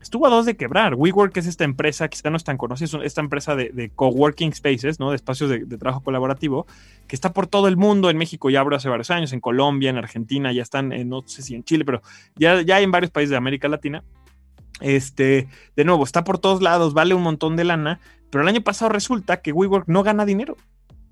estuvo 0.00 0.28
a 0.28 0.30
dos 0.30 0.46
de 0.46 0.56
quebrar. 0.56 0.94
WeWork 0.94 1.36
es 1.38 1.48
esta 1.48 1.64
empresa, 1.64 2.06
quizá 2.06 2.30
no 2.30 2.36
es 2.36 2.44
tan 2.44 2.56
conocida, 2.56 2.84
es 2.84 2.94
esta 3.06 3.20
empresa 3.20 3.56
de, 3.56 3.90
coworking 3.96 4.54
spaces, 4.54 5.00
¿no? 5.00 5.10
De 5.10 5.16
espacios 5.16 5.50
de, 5.50 5.66
trabajo 5.76 6.04
colaborativo, 6.04 6.68
que 7.08 7.16
está 7.16 7.32
por 7.32 7.48
todo 7.48 7.66
el 7.66 7.76
mundo. 7.76 8.10
En 8.10 8.16
México 8.16 8.48
ya 8.48 8.60
abrió 8.60 8.76
hace 8.76 8.88
varios 8.88 9.10
años, 9.10 9.32
en 9.32 9.40
Colombia, 9.40 9.90
en 9.90 9.96
Argentina, 9.96 10.52
ya 10.52 10.62
están, 10.62 10.90
no 11.08 11.24
sé 11.26 11.42
si 11.42 11.56
en 11.56 11.64
Chile, 11.64 11.84
pero 11.84 12.00
ya, 12.36 12.62
ya 12.62 12.76
hay 12.76 12.84
en 12.84 12.92
varios 12.92 13.10
países 13.10 13.30
de 13.30 13.38
América 13.38 13.66
Latina. 13.66 14.04
Este, 14.80 15.48
de 15.74 15.84
nuevo, 15.84 16.04
está 16.04 16.24
por 16.24 16.38
todos 16.38 16.62
lados, 16.62 16.94
vale 16.94 17.14
un 17.14 17.22
montón 17.22 17.56
de 17.56 17.64
lana, 17.64 18.00
pero 18.30 18.42
el 18.42 18.48
año 18.48 18.60
pasado 18.60 18.90
resulta 18.90 19.38
que 19.38 19.52
WeWork 19.52 19.88
no 19.88 20.02
gana 20.02 20.24
dinero. 20.24 20.56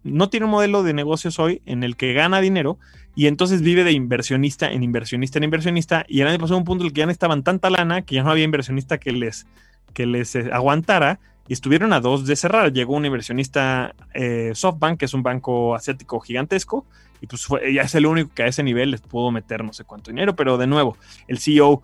No 0.02 0.28
tiene 0.28 0.44
un 0.44 0.52
modelo 0.52 0.82
de 0.82 0.92
negocios 0.92 1.38
hoy 1.38 1.62
en 1.64 1.82
el 1.82 1.96
que 1.96 2.12
gana 2.12 2.40
dinero 2.40 2.78
y 3.14 3.26
entonces 3.26 3.62
vive 3.62 3.84
de 3.84 3.92
inversionista 3.92 4.70
en 4.70 4.82
inversionista 4.82 5.38
en 5.38 5.44
inversionista. 5.44 6.04
Y 6.08 6.20
el 6.20 6.28
año 6.28 6.38
pasado 6.38 6.58
un 6.58 6.64
punto 6.64 6.84
en 6.84 6.88
el 6.88 6.92
que 6.92 6.98
ya 6.98 7.06
no 7.06 7.12
estaban 7.12 7.42
tanta 7.42 7.70
lana 7.70 8.02
que 8.02 8.16
ya 8.16 8.22
no 8.22 8.30
había 8.30 8.44
inversionista 8.44 8.98
que 8.98 9.12
les, 9.12 9.46
que 9.94 10.04
les 10.04 10.34
eh, 10.34 10.50
aguantara 10.52 11.20
y 11.48 11.52
estuvieron 11.52 11.92
a 11.92 12.00
dos 12.00 12.26
de 12.26 12.36
cerrar. 12.36 12.72
Llegó 12.72 12.94
un 12.94 13.06
inversionista 13.06 13.94
eh, 14.12 14.52
SoftBank, 14.54 14.98
que 14.98 15.04
es 15.06 15.14
un 15.14 15.22
banco 15.22 15.74
asiático 15.74 16.20
gigantesco, 16.20 16.86
y 17.20 17.26
pues 17.26 17.44
fue, 17.44 17.72
ya 17.72 17.82
es 17.82 17.94
el 17.94 18.06
único 18.06 18.30
que 18.34 18.42
a 18.42 18.46
ese 18.46 18.62
nivel 18.62 18.90
les 18.90 19.00
pudo 19.00 19.30
meter 19.30 19.64
no 19.64 19.72
sé 19.72 19.84
cuánto 19.84 20.10
dinero, 20.10 20.36
pero 20.36 20.58
de 20.58 20.66
nuevo, 20.66 20.96
el 21.28 21.38
CEO 21.38 21.82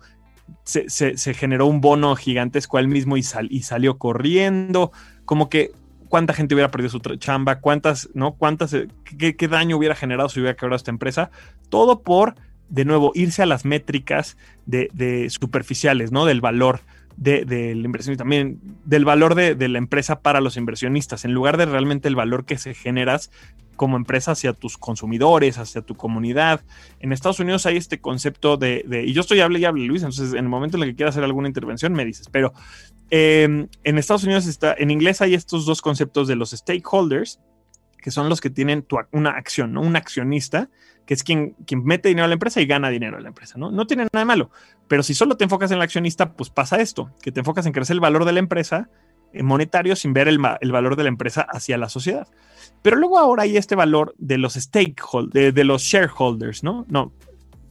se, 0.63 1.33
generó 1.33 1.65
un 1.65 1.81
bono 1.81 2.15
gigantesco 2.15 2.77
a 2.77 2.79
él 2.79 2.87
mismo 2.87 3.17
y, 3.17 3.23
y 3.49 3.61
salió 3.63 3.97
corriendo, 3.97 4.91
como 5.25 5.49
que 5.49 5.71
cuánta 6.09 6.33
gente 6.33 6.55
hubiera 6.55 6.71
perdido 6.71 6.89
su 6.89 6.99
chamba, 6.99 7.59
cuántas, 7.59 8.09
¿no? 8.13 8.33
Cuántas, 8.33 8.73
eh, 8.73 8.87
qué, 9.17 9.47
daño 9.47 9.77
hubiera 9.77 9.95
generado 9.95 10.29
si 10.29 10.39
hubiera 10.39 10.55
quebrado 10.55 10.75
esta 10.75 10.91
empresa, 10.91 11.31
todo 11.69 12.01
por, 12.01 12.35
de 12.69 12.85
nuevo, 12.85 13.11
irse 13.15 13.41
a 13.41 13.45
las 13.45 13.65
métricas 13.65 14.37
de 14.65 15.27
superficiales, 15.29 16.11
¿no? 16.11 16.25
Del 16.25 16.41
valor 16.41 16.81
del 17.17 17.47
de, 17.47 17.71
inversionista, 17.71 18.23
también 18.23 18.59
del 18.85 19.05
valor 19.05 19.35
de, 19.35 19.55
de, 19.55 19.67
la 19.67 19.77
empresa 19.77 20.21
para 20.21 20.41
los 20.41 20.57
inversionistas, 20.57 21.25
en 21.25 21.33
lugar 21.33 21.57
de 21.57 21.65
realmente 21.65 22.07
el 22.07 22.15
valor 22.15 22.45
que 22.45 22.57
se 22.57 22.73
generas 22.73 23.31
como 23.81 23.97
empresa 23.97 24.33
hacia 24.33 24.53
tus 24.53 24.77
consumidores, 24.77 25.57
hacia 25.57 25.81
tu 25.81 25.95
comunidad. 25.95 26.61
En 26.99 27.11
Estados 27.11 27.39
Unidos 27.39 27.65
hay 27.65 27.77
este 27.77 27.99
concepto 27.99 28.55
de, 28.55 28.85
y 29.07 29.11
yo 29.11 29.21
estoy 29.21 29.39
hable 29.39 29.57
y 29.57 29.65
hable, 29.65 29.85
Luis, 29.85 30.03
entonces 30.03 30.33
en 30.33 30.45
el 30.45 30.49
momento 30.49 30.77
en 30.77 30.83
el 30.83 30.89
que 30.89 30.97
quieras 30.97 31.15
hacer 31.15 31.23
alguna 31.23 31.47
intervención 31.47 31.91
me 31.93 32.05
dices, 32.05 32.29
pero 32.31 32.53
em, 33.09 33.67
en 33.83 33.97
Estados 33.97 34.23
Unidos 34.23 34.45
está, 34.45 34.75
en 34.77 34.91
inglés 34.91 35.19
hay 35.21 35.33
estos 35.33 35.65
dos 35.65 35.81
conceptos 35.81 36.27
de 36.27 36.35
los 36.35 36.51
stakeholders, 36.51 37.39
que 38.01 38.11
son 38.11 38.27
los 38.27 38.41
que 38.41 38.49
tienen 38.49 38.85
una 39.11 39.31
acción. 39.31 39.77
Un 39.77 39.95
accionista, 39.95 40.69
que 41.05 41.13
es 41.13 41.23
quien, 41.23 41.55
quien 41.65 41.83
mete 41.83 42.09
dinero 42.09 42.25
a 42.25 42.27
la 42.27 42.33
empresa 42.33 42.59
y 42.61 42.65
gana 42.65 42.89
dinero 42.89 43.17
a 43.17 43.21
la 43.21 43.29
empresa, 43.29 43.57
¿no? 43.57 43.71
No 43.71 43.87
tiene 43.87 44.03
nada 44.03 44.19
de 44.19 44.25
malo, 44.25 44.51
pero 44.87 45.03
si 45.03 45.13
solo 45.13 45.37
te 45.37 45.43
enfocas 45.43 45.71
en 45.71 45.77
el 45.77 45.83
accionista, 45.83 46.33
pues 46.33 46.49
pasa 46.49 46.81
esto, 46.81 47.11
que 47.21 47.31
te 47.31 47.39
enfocas 47.39 47.65
en 47.65 47.73
crecer 47.73 47.93
el 47.93 47.99
valor 47.99 48.25
de 48.25 48.33
la 48.33 48.39
empresa 48.39 48.89
eh, 49.33 49.43
monetario 49.43 49.95
sin 49.95 50.13
ver 50.13 50.27
el, 50.27 50.39
el 50.59 50.71
valor 50.71 50.95
de 50.97 51.03
la 51.03 51.09
empresa 51.09 51.41
hacia 51.49 51.77
la 51.77 51.87
sociedad. 51.87 52.27
Pero 52.81 52.97
luego 52.97 53.17
ahora 53.17 53.43
hay 53.43 53.55
este 53.55 53.75
valor 53.75 54.13
de 54.17 54.37
los 54.37 54.55
stakeholders, 54.55 55.53
de, 55.53 55.63
los 55.63 55.83
shareholders, 55.83 56.63
¿no? 56.63 56.85
No, 56.89 57.13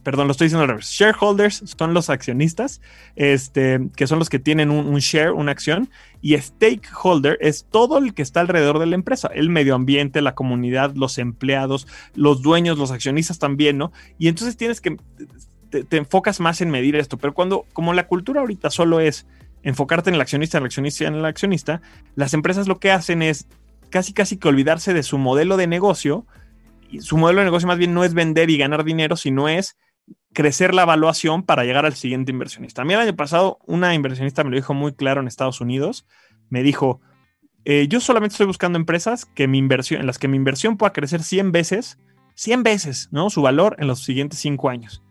perdón, 0.03 0.27
lo 0.27 0.31
estoy 0.31 0.45
diciendo 0.45 0.63
al 0.63 0.69
revés. 0.69 0.87
Shareholders 0.87 1.63
son 1.77 1.93
los 1.93 2.09
accionistas, 2.09 2.81
este, 3.15 3.79
que 3.95 4.07
son 4.07 4.19
los 4.19 4.29
que 4.29 4.39
tienen 4.39 4.71
un, 4.71 4.97
share, 4.97 5.31
una 5.31 5.51
acción, 5.51 5.89
y 6.21 6.37
stakeholder 6.37 7.37
es 7.41 7.65
todo 7.69 7.97
el 7.97 8.13
que 8.13 8.21
está 8.21 8.41
alrededor 8.41 8.79
de 8.79 8.85
la 8.85 8.95
empresa, 8.95 9.29
el 9.33 9.49
medio 9.49 9.75
ambiente, 9.75 10.21
la 10.21 10.35
comunidad, 10.35 10.93
los 10.95 11.17
empleados, 11.17 11.87
los 12.15 12.41
dueños, 12.41 12.77
los 12.77 12.91
accionistas 12.91 13.39
también, 13.39 13.77
¿no? 13.77 13.91
Y 14.17 14.27
entonces 14.27 14.57
tienes 14.57 14.81
que, 14.81 14.97
te, 15.69 15.97
enfocas 15.97 16.39
más 16.39 16.61
en 16.61 16.69
medir 16.69 16.95
esto, 16.95 17.17
pero 17.17 17.33
cuando, 17.33 17.65
como 17.73 17.93
la 17.93 18.07
cultura 18.07 18.41
ahorita 18.41 18.69
solo 18.69 18.99
es 18.99 19.25
enfocarte 19.63 20.09
en 20.09 20.15
el 20.15 20.21
accionista, 20.21 20.57
en 20.57 20.63
el 20.63 20.65
accionista, 20.65 21.05
en 21.05 21.15
el 21.15 21.25
accionista, 21.25 21.81
las 22.15 22.33
empresas 22.33 22.67
lo 22.67 22.79
que 22.79 22.91
hacen 22.91 23.21
es 23.21 23.47
casi 23.89 24.13
casi 24.13 24.37
que 24.37 24.47
olvidarse 24.47 24.93
de 24.93 25.03
su 25.03 25.17
modelo 25.17 25.57
de 25.57 25.67
negocio. 25.67 26.25
Su 26.99 27.17
modelo 27.17 27.39
de 27.39 27.45
negocio 27.45 27.67
más 27.67 27.77
bien 27.77 27.93
no 27.93 28.03
es 28.03 28.13
vender 28.13 28.49
y 28.49 28.57
ganar 28.57 28.83
dinero, 28.83 29.15
sino 29.15 29.47
es 29.47 29.77
crecer 30.33 30.73
la 30.73 30.83
evaluación 30.83 31.43
para 31.43 31.63
llegar 31.63 31.85
al 31.85 31.95
siguiente 31.95 32.31
inversionista. 32.31 32.81
A 32.81 32.85
mí 32.85 32.93
el 32.93 32.99
año 32.99 33.15
pasado 33.15 33.59
una 33.65 33.93
inversionista 33.93 34.43
me 34.43 34.49
lo 34.49 34.55
dijo 34.55 34.73
muy 34.73 34.93
claro 34.93 35.21
en 35.21 35.27
Estados 35.27 35.61
Unidos. 35.61 36.05
Me 36.49 36.63
dijo, 36.63 37.01
eh, 37.65 37.87
yo 37.87 37.99
solamente 37.99 38.33
estoy 38.33 38.47
buscando 38.47 38.77
empresas 38.79 39.25
que 39.25 39.47
mi 39.47 39.57
inversión, 39.57 40.01
en 40.01 40.07
las 40.07 40.17
que 40.17 40.27
mi 40.27 40.37
inversión 40.37 40.77
pueda 40.77 40.93
crecer 40.93 41.21
100 41.23 41.51
veces, 41.51 41.99
100 42.35 42.63
veces, 42.63 43.09
¿no? 43.11 43.29
Su 43.29 43.41
valor 43.41 43.75
en 43.79 43.87
los 43.87 44.03
siguientes 44.03 44.39
5 44.39 44.69
años. 44.69 45.03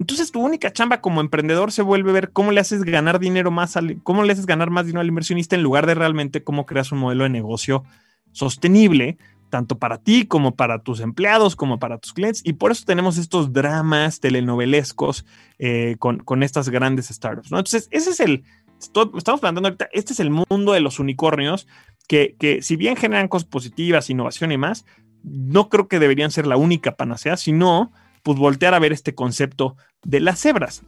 Entonces 0.00 0.30
tu 0.30 0.40
única 0.40 0.72
chamba 0.72 1.00
como 1.00 1.20
emprendedor 1.20 1.72
se 1.72 1.82
vuelve 1.82 2.10
a 2.10 2.14
ver 2.14 2.30
cómo 2.30 2.52
le 2.52 2.60
haces 2.60 2.84
ganar 2.84 3.18
dinero 3.18 3.50
más, 3.50 3.76
al, 3.76 4.00
cómo 4.02 4.22
le 4.22 4.32
haces 4.32 4.46
ganar 4.46 4.70
más 4.70 4.86
dinero 4.86 5.00
al 5.00 5.08
inversionista 5.08 5.56
en 5.56 5.62
lugar 5.62 5.86
de 5.86 5.94
realmente 5.94 6.44
cómo 6.44 6.66
creas 6.66 6.92
un 6.92 6.98
modelo 6.98 7.24
de 7.24 7.30
negocio 7.30 7.84
sostenible, 8.32 9.18
tanto 9.48 9.78
para 9.78 9.98
ti 9.98 10.26
como 10.26 10.54
para 10.54 10.82
tus 10.82 11.00
empleados, 11.00 11.56
como 11.56 11.78
para 11.78 11.98
tus 11.98 12.12
clientes. 12.12 12.42
Y 12.44 12.54
por 12.54 12.70
eso 12.70 12.84
tenemos 12.86 13.18
estos 13.18 13.52
dramas 13.52 14.20
telenovelescos 14.20 15.24
eh, 15.58 15.96
con, 15.98 16.42
estas 16.42 16.68
grandes 16.68 17.08
startups. 17.08 17.50
¿no? 17.50 17.58
Entonces, 17.58 17.88
ese 17.90 18.10
es 18.10 18.20
el, 18.20 18.44
estamos 18.78 19.40
planteando 19.40 19.68
ahorita, 19.68 19.88
este 19.92 20.12
es 20.12 20.20
el 20.20 20.30
mundo 20.30 20.72
de 20.72 20.80
los 20.80 20.98
unicornios, 20.98 21.66
que, 22.06 22.36
que 22.38 22.62
si 22.62 22.76
bien 22.76 22.96
generan 22.96 23.28
cosas 23.28 23.48
positivas, 23.48 24.10
innovación 24.10 24.52
y 24.52 24.58
más, 24.58 24.84
no 25.22 25.68
creo 25.68 25.88
que 25.88 25.98
deberían 25.98 26.30
ser 26.30 26.46
la 26.46 26.56
única 26.56 26.96
panacea, 26.96 27.36
sino 27.36 27.92
pues 28.22 28.38
voltear 28.38 28.74
a 28.74 28.78
ver 28.78 28.92
este 28.92 29.14
concepto 29.14 29.76
de 30.04 30.20
las 30.20 30.40
cebras. 30.40 30.82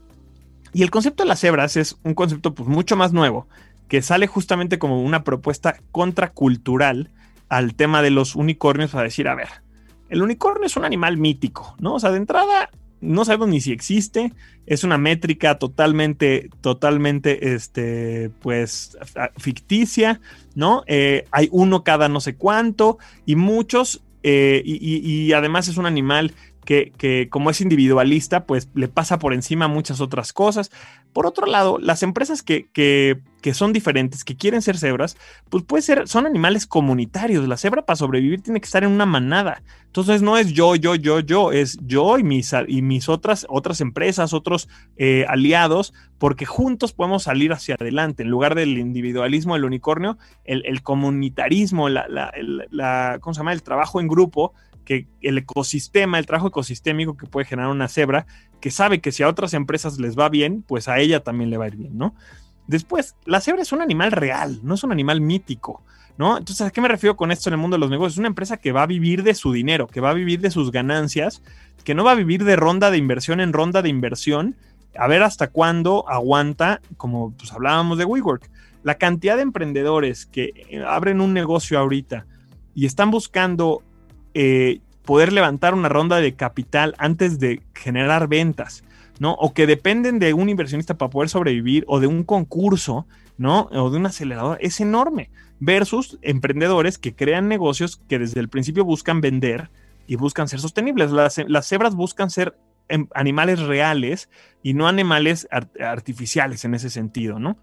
Y 0.73 0.83
el 0.83 0.91
concepto 0.91 1.25
de 1.25 1.29
las 1.29 1.41
cebras 1.41 1.77
es 1.77 1.97
un 2.05 2.15
concepto 2.15 2.55
pues 2.55 2.69
mucho 2.69 2.97
más 2.97 3.13
nuevo, 3.13 3.49
que 3.89 4.03
sale 4.03 4.27
justamente 4.29 4.79
como 4.79 5.03
una 5.03 5.25
propuesta 5.25 5.81
contracultural 5.91 7.11
al 7.51 7.75
tema 7.75 8.01
de 8.01 8.11
los 8.11 8.37
unicornios 8.37 8.93
para 8.93 9.05
decir, 9.05 9.29
a 9.29 9.35
ver, 9.35 9.49
el 10.09 10.23
unicornio 10.23 10.67
es 10.67 10.77
un 10.77 10.87
animal 10.87 11.19
mítico, 11.19 11.77
¿no? 11.79 11.95
O 11.95 12.01
sea, 12.01 12.11
de 12.11 12.17
entrada 12.17 12.71
no 13.01 13.25
sabemos 13.25 13.49
ni 13.49 13.61
si 13.61 13.73
existe, 13.73 14.33
es 14.67 14.85
una 14.85 14.99
métrica 14.99 15.59
totalmente, 15.59 16.51
totalmente, 16.61 17.55
este, 17.55 18.31
pues, 18.41 18.97
ficticia, 19.37 20.21
¿no? 20.55 20.85
Eh, 20.87 21.25
hay 21.31 21.49
uno 21.51 21.83
cada 21.83 22.09
no 22.09 22.21
sé 22.21 22.37
cuánto 22.37 22.99
y 23.27 23.37
muchos, 23.37 24.03
eh, 24.23 24.63
y, 24.65 25.33
además 25.33 25.69
es 25.69 25.77
un 25.79 25.87
animal 25.87 26.35
que, 26.71 27.27
como 27.31 27.51
es 27.51 27.61
individualista, 27.61 28.45
pues 28.45 28.69
le 28.75 28.87
pasa 28.87 29.19
por 29.19 29.35
encima 29.35 29.67
muchas 29.67 30.01
otras 30.01 30.33
cosas. 30.33 30.71
Por 31.13 31.27
otro 31.27 31.47
lado, 31.47 31.79
las 31.81 32.05
empresas 32.05 32.45
que, 32.45 32.71
que, 32.71 33.55
son 33.55 33.73
diferentes, 33.73 34.23
que 34.23 34.37
quieren 34.37 34.63
ser 34.63 34.79
cebras, 34.79 35.17
pues 35.49 35.65
puede 35.65 35.83
ser, 35.83 36.07
son 36.07 36.27
animales 36.27 36.69
comunitarios. 36.69 37.49
La 37.49 37.57
cebra 37.57 37.85
para 37.85 37.97
sobrevivir 37.97 38.43
tiene 38.43 38.61
que 38.61 38.67
estar 38.67 38.85
en 38.85 38.91
una 38.91 39.05
manada. 39.05 39.65
Entonces 39.87 40.23
no 40.23 40.37
es 40.39 40.53
yo, 40.53 40.77
yo, 40.77 40.95
yo, 40.95 41.19
yo, 41.19 41.51
es 41.51 41.77
yo 41.83 42.17
y 42.19 42.23
mis, 42.23 42.55
y 42.69 42.83
mis 42.83 43.09
otras, 43.09 43.47
otras 43.49 43.81
empresas, 43.81 44.33
otros 44.33 44.69
eh, 44.97 45.25
aliados, 45.29 45.93
porque 46.19 46.47
juntos 46.47 46.93
podemos 46.93 47.25
salir 47.25 47.53
hacia 47.53 47.75
adelante. 47.75 48.23
En 48.23 48.29
lugar 48.29 48.55
del 48.55 48.79
individualismo, 48.79 49.57
el 49.57 49.65
unicornio, 49.65 50.19
el, 50.45 50.83
comunitarismo, 50.83 51.89
la, 51.89 52.07
la, 52.09 53.19
¿cómo 53.21 53.35
se 53.35 53.41
llama? 53.41 53.53
El 53.53 53.65
trabajo 53.65 54.01
en 54.01 54.07
grupo 54.07 54.55
que 54.85 55.07
el 55.21 55.39
ecosistema, 55.39 56.19
el 56.19 56.27
trabajo 56.27 56.49
ecosistémico 56.49 57.17
que 57.17 57.27
puede 57.27 57.47
generar 57.47 57.71
una 57.71 57.89
cebra, 57.89 58.27
que 58.61 58.71
sabe 58.71 59.01
que 59.01 59.13
si 59.13 59.23
a 59.23 59.29
otras 59.29 59.55
empresas 59.55 59.99
les 59.99 60.19
va 60.19 60.29
bien, 60.29 60.63
pues 60.63 60.89
a 60.89 60.99
ella 60.99 61.21
también 61.21 61.51
le 61.51 61.57
va 61.57 61.65
a 61.65 61.69
ir 61.69 61.77
bien, 61.77 61.97
¿no? 61.97 62.15
Después, 62.67 63.17
la 63.25 63.41
cebra 63.41 63.63
es 63.63 63.73
un 63.73 63.81
animal 63.81 64.13
real, 64.13 64.61
no 64.63 64.75
es 64.75 64.85
un 64.85 64.93
animal 64.93 65.21
mítico, 65.21 65.83
¿no? 66.19 66.39
Entonces, 66.39 66.67
¿a 66.67 66.71
qué 66.71 66.81
me 66.81 66.89
refiero 66.89 67.17
con 67.17 67.33
esto 67.33 67.49
en 67.49 67.55
el 67.55 67.59
mundo 67.59 67.77
de 67.77 67.81
los 67.81 67.91
negocios? 67.91 68.15
Es 68.15 68.19
una 68.19 68.29
empresa 68.29 68.59
que 68.59 68.73
va 68.73 68.83
a 68.83 68.87
vivir 68.87 69.23
de 69.23 69.35
su 69.35 69.53
dinero, 69.53 69.87
que 69.87 70.01
va 70.01 70.11
a 70.11 70.15
vivir 70.15 70.41
de 70.41 70.51
sus 70.51 70.71
ganancias, 70.71 71.43
que 71.83 71.95
no 71.95 72.05
va 72.05 72.13
a 72.13 72.17
vivir 72.17 72.45
de 72.45 72.57
ronda 72.57 72.91
de 72.91 72.99
inversión 72.99 73.41
en 73.41 73.53
ronda 73.53 73.83
de 73.83 73.89
inversión, 73.89 74.57
a 74.97 75.09
ver 75.09 75.23
hasta 75.23 75.49
cuándo 75.49 76.09
aguanta, 76.09 76.81
como 76.97 77.33
pues 77.33 77.53
hablábamos 77.53 77.99
de 77.99 78.05
WeWork. 78.05 78.51
La 78.83 78.97
cantidad 78.97 79.37
de 79.37 79.43
emprendedores 79.43 80.27
que 80.27 80.53
abren 80.87 81.21
un 81.21 81.35
negocio 81.35 81.79
ahorita 81.79 82.27
y 82.75 82.87
están 82.87 83.11
buscando 83.11 83.83
eh, 84.35 84.81
poder 85.05 85.33
levantar 85.33 85.75
una 85.75 85.89
ronda 85.89 86.17
de 86.21 86.35
capital 86.35 86.95
antes 86.99 87.39
de 87.41 87.63
generar 87.75 88.29
ventas, 88.29 88.85
¿no? 89.19 89.33
O 89.35 89.53
que 89.53 89.67
dependen 89.67 90.19
de 90.19 90.35
un 90.35 90.49
inversionista 90.49 90.95
para 90.95 91.11
poder 91.11 91.29
sobrevivir 91.29 91.85
o 91.89 92.01
de 92.01 92.07
un 92.07 92.23
concurso, 92.25 93.07
¿no? 93.37 93.69
O 93.73 93.91
de 93.91 93.97
un 93.97 94.07
acelerador, 94.07 94.59
es 94.61 94.81
enorme. 94.81 95.31
Versus 95.59 96.19
emprendedores 96.23 96.99
que 96.99 97.15
crean 97.15 97.49
negocios 97.49 98.01
que 98.09 98.19
desde 98.19 98.41
el 98.41 98.49
principio 98.49 98.85
buscan 98.85 99.21
vender 99.21 99.71
y 100.07 100.17
buscan 100.17 100.49
ser 100.49 100.61
sostenibles. 100.61 101.11
Las, 101.11 101.39
las 101.49 101.67
cebras 101.67 101.95
buscan 101.95 102.31
ser 102.31 102.57
em, 102.89 103.09
animales 103.15 103.61
reales 103.61 104.31
y 104.63 104.75
no 104.75 104.89
animales 104.89 105.49
artificiales 105.81 106.65
en 106.65 106.75
ese 106.75 106.89
sentido, 106.89 107.39
¿no? 107.39 107.59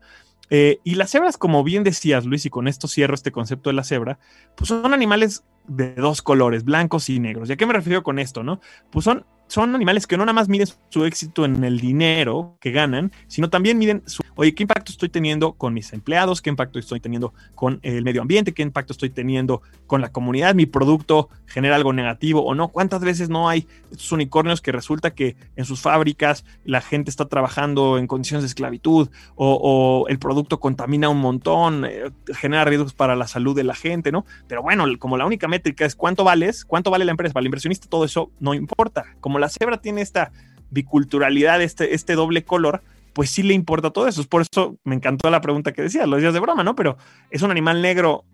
Eh, 0.50 0.80
y 0.84 0.96
las 0.96 1.12
cebras, 1.12 1.38
como 1.38 1.64
bien 1.64 1.84
decías, 1.84 2.26
Luis, 2.26 2.46
y 2.46 2.50
con 2.50 2.68
esto 2.68 2.88
cierro 2.88 3.16
este 3.16 3.32
concepto 3.32 3.70
de 3.70 3.76
la 3.76 3.84
cebra, 3.84 4.20
pues 4.56 4.70
son 4.70 4.94
animales 4.94 5.44
de 5.68 5.94
dos 5.96 6.22
colores, 6.22 6.64
blancos 6.64 7.10
y 7.10 7.20
negros. 7.20 7.50
¿Y 7.50 7.54
a 7.54 7.58
qué 7.58 7.66
me 7.66 7.74
refiero 7.74 8.04
con 8.04 8.20
esto, 8.20 8.44
no? 8.44 8.60
Pues 8.92 9.06
son 9.06 9.26
son 9.48 9.74
animales 9.76 10.08
que 10.08 10.18
no 10.18 10.26
nada 10.26 10.34
más 10.34 10.50
miden 10.50 10.68
su 10.90 11.06
éxito 11.06 11.46
en 11.46 11.64
el 11.64 11.80
dinero 11.80 12.58
que 12.60 12.72
ganan, 12.72 13.12
sino 13.28 13.50
también 13.50 13.78
miden 13.78 14.04
su, 14.06 14.22
oye, 14.38 14.56
¿qué 14.56 14.64
impacto 14.64 14.92
estoy 14.92 15.10
teniendo 15.10 15.54
con 15.54 15.74
mis 15.74 15.92
empleados? 15.92 16.42
¿Qué 16.42 16.50
impacto 16.50 16.80
estoy 16.80 17.00
teniendo 17.00 17.34
con 17.56 17.80
el 17.82 18.04
medio 18.04 18.22
ambiente? 18.22 18.54
¿Qué 18.54 18.62
impacto 18.62 18.94
estoy 18.94 19.10
teniendo 19.10 19.62
con 19.88 20.00
la 20.00 20.12
comunidad? 20.12 20.56
¿Mi 20.56 20.66
producto 20.66 21.30
genera 21.48 21.76
algo 21.76 21.92
negativo 21.92 22.46
o 22.46 22.56
no? 22.56 22.70
¿Cuántas 22.70 23.02
veces 23.02 23.30
no 23.30 23.50
hay 23.50 23.68
estos 23.92 24.12
unicornios 24.12 24.62
que 24.62 24.72
resulta 24.72 25.12
que 25.12 25.36
en 25.56 25.66
sus 25.66 25.82
fábricas 25.82 26.46
la 26.64 26.82
gente 26.82 27.10
está 27.10 27.26
trabajando 27.26 27.98
en 27.98 28.08
condiciones 28.08 28.44
de 28.44 28.48
esclavitud 28.48 29.10
o, 29.36 30.06
el 30.08 30.20
producto 30.20 30.60
contamina 30.60 31.10
un 31.10 31.20
montón, 31.20 31.86
eh, 31.86 32.12
genera 32.34 32.64
riesgos 32.64 32.94
para 32.94 33.16
la 33.16 33.28
salud 33.28 33.56
de 33.56 33.64
la 33.64 33.76
gente, 33.76 34.12
¿no? 34.12 34.26
Pero 34.48 34.62
bueno, 34.62 34.86
como 35.00 35.18
la 35.18 35.26
única 35.26 35.48
métrica 35.48 35.86
es 35.86 35.96
cuánto 35.96 36.24
vales, 36.24 36.64
cuánto 36.64 36.92
vale 36.92 37.06
la 37.06 37.12
empresa, 37.12 37.34
para 37.34 37.42
el 37.42 37.48
inversionista 37.48 37.88
todo 37.90 38.06
eso 38.06 38.32
no 38.40 38.54
importa. 38.54 39.06
Como 39.20 39.40
la 39.40 39.50
cebra 39.50 39.82
tiene 39.82 40.02
esta 40.02 40.32
biculturalidad, 40.70 41.62
este, 41.62 41.94
este 41.94 42.14
doble 42.14 42.44
color, 42.44 42.82
pues 43.18 43.32
sí 43.32 43.42
le 43.42 43.56
importa 43.56 43.90
todo 43.90 44.08
eso. 44.08 44.24
Por 44.26 44.44
eso 44.44 44.78
me 44.84 44.94
encantó 44.94 45.32
la 45.32 45.42
pregunta 45.42 45.72
que 45.72 45.82
decía, 45.82 46.06
los 46.06 46.22
días 46.22 46.36
de 46.36 46.40
broma, 46.40 46.64
¿no? 46.64 46.76
Pero 46.76 46.98
¿es 47.32 47.42
un 47.42 47.50
animal 47.50 47.82
negro 47.82 48.26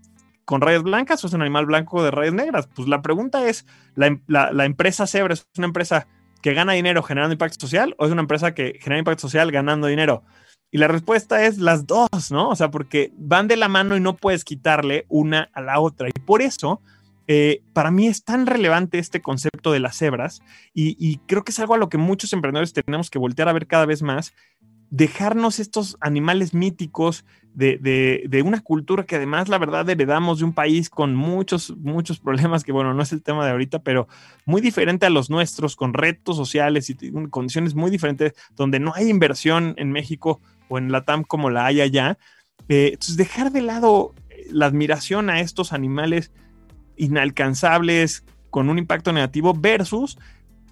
con 0.44 0.60
rayas 0.60 0.84
blancas 0.84 1.24
o 1.24 1.28
es 1.28 1.34
un 1.34 1.42
animal 1.42 1.66
blanco 1.66 2.04
de 2.04 2.12
rayas 2.12 2.34
negras? 2.34 2.68
Pues 2.76 2.90
la 2.90 3.02
pregunta 3.02 3.48
es, 3.48 3.66
¿la, 3.96 4.20
la 4.28 4.66
empresa 4.66 5.08
Zebra 5.08 5.36
es 5.36 5.48
una 5.58 5.68
empresa 5.68 6.08
que 6.42 6.54
gana 6.54 6.74
dinero 6.74 7.02
generando 7.02 7.32
impacto 7.32 7.62
social 7.62 7.96
o 7.98 8.08
es 8.08 8.12
una 8.12 8.24
empresa 8.24 8.54
que 8.54 8.78
genera 8.82 9.00
impacto 9.00 9.22
social 9.22 9.54
ganando 9.54 9.88
dinero? 9.88 10.24
Y 10.70 10.80
la 10.80 10.90
respuesta 10.90 11.46
es 11.46 11.60
las 11.60 11.88
dos, 11.88 12.10
¿no? 12.30 12.50
O 12.50 12.56
sea, 12.58 12.70
porque 12.70 13.14
van 13.16 13.48
de 13.48 13.56
la 13.56 13.70
mano 13.70 13.96
y 13.96 14.02
no 14.02 14.18
puedes 14.18 14.44
quitarle 14.44 15.06
una 15.08 15.50
a 15.54 15.62
la 15.62 15.80
otra. 15.80 16.10
Y 16.10 16.20
por 16.20 16.42
eso, 16.42 16.82
eh, 17.28 17.62
para 17.72 17.90
mí 17.90 18.08
es 18.08 18.26
tan 18.26 18.46
relevante 18.46 19.00
este 19.00 19.22
concepto 19.22 19.72
de 19.72 19.80
las 19.80 19.98
cebras 19.98 20.42
y, 20.74 21.18
creo 21.26 21.46
que 21.46 21.52
es 21.52 21.60
algo 21.60 21.74
a 21.74 21.78
lo 21.78 21.88
que 21.88 21.98
muchos 21.98 22.34
emprendedores 22.34 22.74
tenemos 22.74 23.10
que 23.10 23.18
voltear 23.18 23.48
a 23.48 23.54
ver 23.54 23.68
cada 23.68 23.86
vez 23.86 24.02
más. 24.02 24.34
Dejarnos 24.96 25.60
estos 25.60 25.98
animales 26.02 26.54
míticos 26.54 27.26
de, 27.56 28.22
de, 28.28 28.42
una 28.44 28.62
cultura 28.62 29.06
que 29.06 29.16
además, 29.16 29.50
la 29.50 29.58
verdad, 29.58 29.90
heredamos 29.90 30.38
de 30.38 30.46
un 30.46 30.54
país 30.54 30.90
con 30.90 31.16
muchos, 31.16 31.76
muchos 31.78 32.20
problemas, 32.20 32.64
que 32.64 32.72
bueno, 32.72 32.94
no 32.94 33.02
es 33.02 33.12
el 33.12 33.24
tema 33.24 33.44
de 33.44 33.52
ahorita, 33.52 33.80
pero 33.80 34.08
muy 34.46 34.62
diferente 34.62 35.08
a 35.08 35.10
los 35.10 35.30
nuestros, 35.32 35.76
con 35.76 35.94
retos 35.94 36.36
sociales 36.36 36.92
y 36.92 37.12
condiciones 37.30 37.74
muy 37.74 37.90
diferentes, 37.90 38.34
donde 38.56 38.80
no 38.80 38.94
hay 38.96 39.10
inversión 39.10 39.74
en 39.78 39.92
México 39.92 40.42
o 40.70 40.78
en 40.78 40.92
la 40.92 41.06
TAM 41.06 41.24
como 41.24 41.50
la 41.50 41.66
hay 41.66 41.82
allá. 41.82 42.20
Eh, 42.70 42.92
entonces, 42.94 43.18
dejar 43.18 43.52
de 43.52 43.62
lado 43.62 44.14
eh, 44.30 44.48
la 44.52 44.68
admiración 44.68 45.30
a 45.32 45.40
estos 45.40 45.74
animales 45.74 46.32
inalcanzables 46.98 48.26
con 48.52 48.70
un 48.70 48.78
impacto 48.78 49.12
negativo 49.12 49.56
versus 49.56 50.20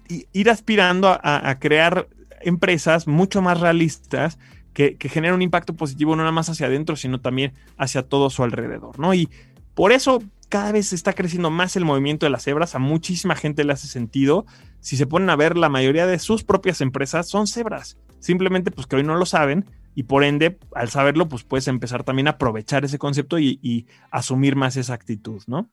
ir 0.08 0.50
aspirando 0.50 1.18
a, 1.22 1.58
crear 1.58 2.06
empresas 2.44 3.06
mucho 3.06 3.42
más 3.42 3.60
realistas 3.60 4.38
que, 4.72 4.96
generen 5.00 5.34
un 5.34 5.42
impacto 5.42 5.74
positivo 5.74 6.16
no 6.16 6.22
nada 6.22 6.32
más 6.32 6.48
hacia 6.48 6.66
adentro, 6.66 6.96
sino 6.96 7.20
también 7.20 7.52
hacia 7.76 8.02
todo 8.02 8.30
su 8.30 8.42
alrededor, 8.42 8.98
¿no? 8.98 9.14
Y 9.14 9.28
por 9.74 9.92
eso 9.92 10.22
cada 10.48 10.72
vez 10.72 10.92
está 10.92 11.14
creciendo 11.14 11.50
más 11.50 11.76
el 11.76 11.84
movimiento 11.84 12.26
de 12.26 12.30
las 12.30 12.44
cebras, 12.44 12.74
a 12.74 12.78
muchísima 12.78 13.36
gente 13.36 13.64
le 13.64 13.72
hace 13.72 13.86
sentido. 13.86 14.44
Si 14.80 14.96
se 14.96 15.06
ponen 15.06 15.30
a 15.30 15.36
ver, 15.36 15.56
la 15.56 15.68
mayoría 15.68 16.06
de 16.06 16.18
sus 16.18 16.44
propias 16.44 16.80
empresas 16.80 17.28
son 17.28 17.46
cebras. 17.46 17.96
Simplemente 18.18 18.70
pues 18.70 18.86
que 18.86 18.96
hoy 18.96 19.02
no 19.02 19.16
lo 19.16 19.26
saben 19.26 19.64
y 19.94 20.04
por 20.04 20.24
ende, 20.24 20.58
al 20.74 20.88
saberlo, 20.88 21.28
pues 21.28 21.44
puedes 21.44 21.68
empezar 21.68 22.04
también 22.04 22.26
a 22.26 22.32
aprovechar 22.32 22.84
ese 22.84 22.98
concepto 22.98 23.38
y, 23.38 23.86
asumir 24.10 24.56
más 24.56 24.76
esa 24.76 24.94
actitud, 24.94 25.42
¿no? 25.46 25.70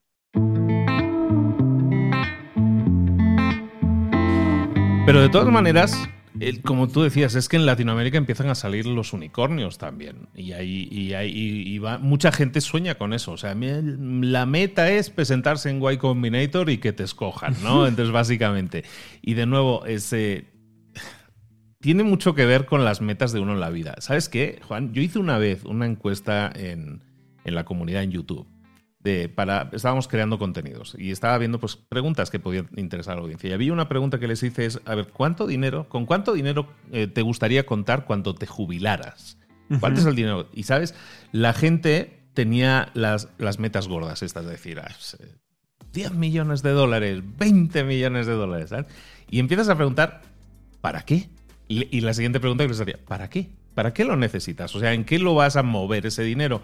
Pero 5.06 5.22
de 5.22 5.30
todas 5.30 5.48
maneras, 5.48 5.98
como 6.64 6.88
tú 6.88 7.02
decías, 7.02 7.36
es 7.36 7.50
que 7.50 7.58
en 7.58 7.66
Latinoamérica 7.66 8.18
empiezan 8.18 8.50
a 8.50 8.56
salir 8.56 8.86
los 8.86 9.14
unicornios 9.14 9.78
también. 9.78 10.28
Y, 10.36 10.52
hay, 10.54 10.90
y, 10.92 11.80
mucha 12.02 12.32
gente 12.32 12.62
sueña 12.62 12.96
con 12.96 13.14
eso. 13.14 13.32
O 13.32 13.38
sea, 13.38 13.56
la 13.56 14.46
meta 14.46 14.90
es 14.90 15.10
presentarse 15.10 15.70
en 15.70 15.82
Y 15.82 15.98
Combinator 15.98 16.70
y 16.70 16.78
que 16.78 16.94
te 16.94 17.04
escojan, 17.04 17.56
¿no? 17.64 17.88
Entonces, 17.88 18.14
básicamente. 18.14 18.84
Y 19.22 19.34
de 19.34 19.46
nuevo, 19.46 19.86
ese 19.86 20.46
tiene 21.82 22.04
mucho 22.04 22.36
que 22.36 22.46
ver 22.46 22.66
con 22.66 22.84
las 22.84 23.02
metas 23.02 23.32
de 23.32 23.40
uno 23.40 23.54
en 23.54 23.60
la 23.60 23.70
vida. 23.70 23.96
¿Sabes 24.00 24.28
qué, 24.28 24.60
Juan? 24.68 24.94
Yo 24.94 25.02
hice 25.02 25.20
una 25.20 25.38
vez 25.38 25.64
una 25.64 25.86
encuesta 25.86 26.52
en, 26.54 27.04
la 27.46 27.64
comunidad 27.66 28.04
en 28.04 28.12
YouTube. 28.12 28.48
De, 29.00 29.30
para, 29.30 29.70
estábamos 29.72 30.10
creando 30.10 30.38
contenidos 30.38 30.94
y 31.00 31.12
estaba 31.12 31.38
viendo 31.38 31.58
pues, 31.58 31.78
preguntas 31.78 32.30
que 32.30 32.40
podían 32.40 32.70
interesar 32.76 33.14
a 33.14 33.16
la 33.16 33.22
audiencia. 33.22 33.50
Y 33.50 33.54
había 33.54 33.72
una 33.72 33.88
pregunta 33.88 34.20
que 34.20 34.28
les 34.28 34.44
hice 34.44 34.66
es, 34.66 34.82
a 34.84 34.94
ver, 34.96 35.08
¿cuánto 35.08 35.48
dinero, 35.48 35.88
con 35.88 36.06
cuánto 36.06 36.34
dinero 36.34 36.68
eh, 36.92 37.08
te 37.08 37.22
gustaría 37.22 37.66
contar 37.66 38.06
cuando 38.06 38.36
te 38.36 38.46
jubilaras? 38.46 39.38
¿Cuánto 39.80 40.02
es 40.02 40.06
el 40.06 40.16
dinero? 40.16 40.48
Y 40.52 40.64
sabes, 40.64 40.96
la 41.32 41.54
gente 41.54 42.20
tenía 42.34 42.90
las, 42.94 43.30
las 43.38 43.60
metas 43.60 43.88
gordas 43.88 44.24
estas, 44.24 44.46
de 44.46 44.52
decir, 44.52 44.82
10 45.94 46.08
ah, 46.08 46.14
millones 46.14 46.64
de 46.64 46.72
dólares, 46.72 47.22
20 47.38 47.84
millones 47.84 48.28
de 48.28 48.34
dólares, 48.34 48.72
Y 49.30 49.40
empiezas 49.40 49.70
a 49.70 49.76
preguntar, 49.76 50.22
¿para 50.82 51.02
qué? 51.02 51.30
Y, 51.68 52.02
la 52.02 52.14
siguiente 52.14 52.40
pregunta 52.40 52.64
que 52.64 52.70
les 52.70 52.82
haría, 52.82 52.98
¿para 53.08 53.30
qué? 53.30 53.50
¿Para 53.76 53.94
qué 53.94 54.04
lo 54.04 54.16
necesitas? 54.16 54.76
O 54.76 54.80
sea, 54.80 54.94
¿en 54.94 55.06
qué 55.06 55.20
lo 55.20 55.36
vas 55.36 55.56
a 55.56 55.62
mover 55.62 56.08
ese 56.08 56.24
dinero? 56.24 56.64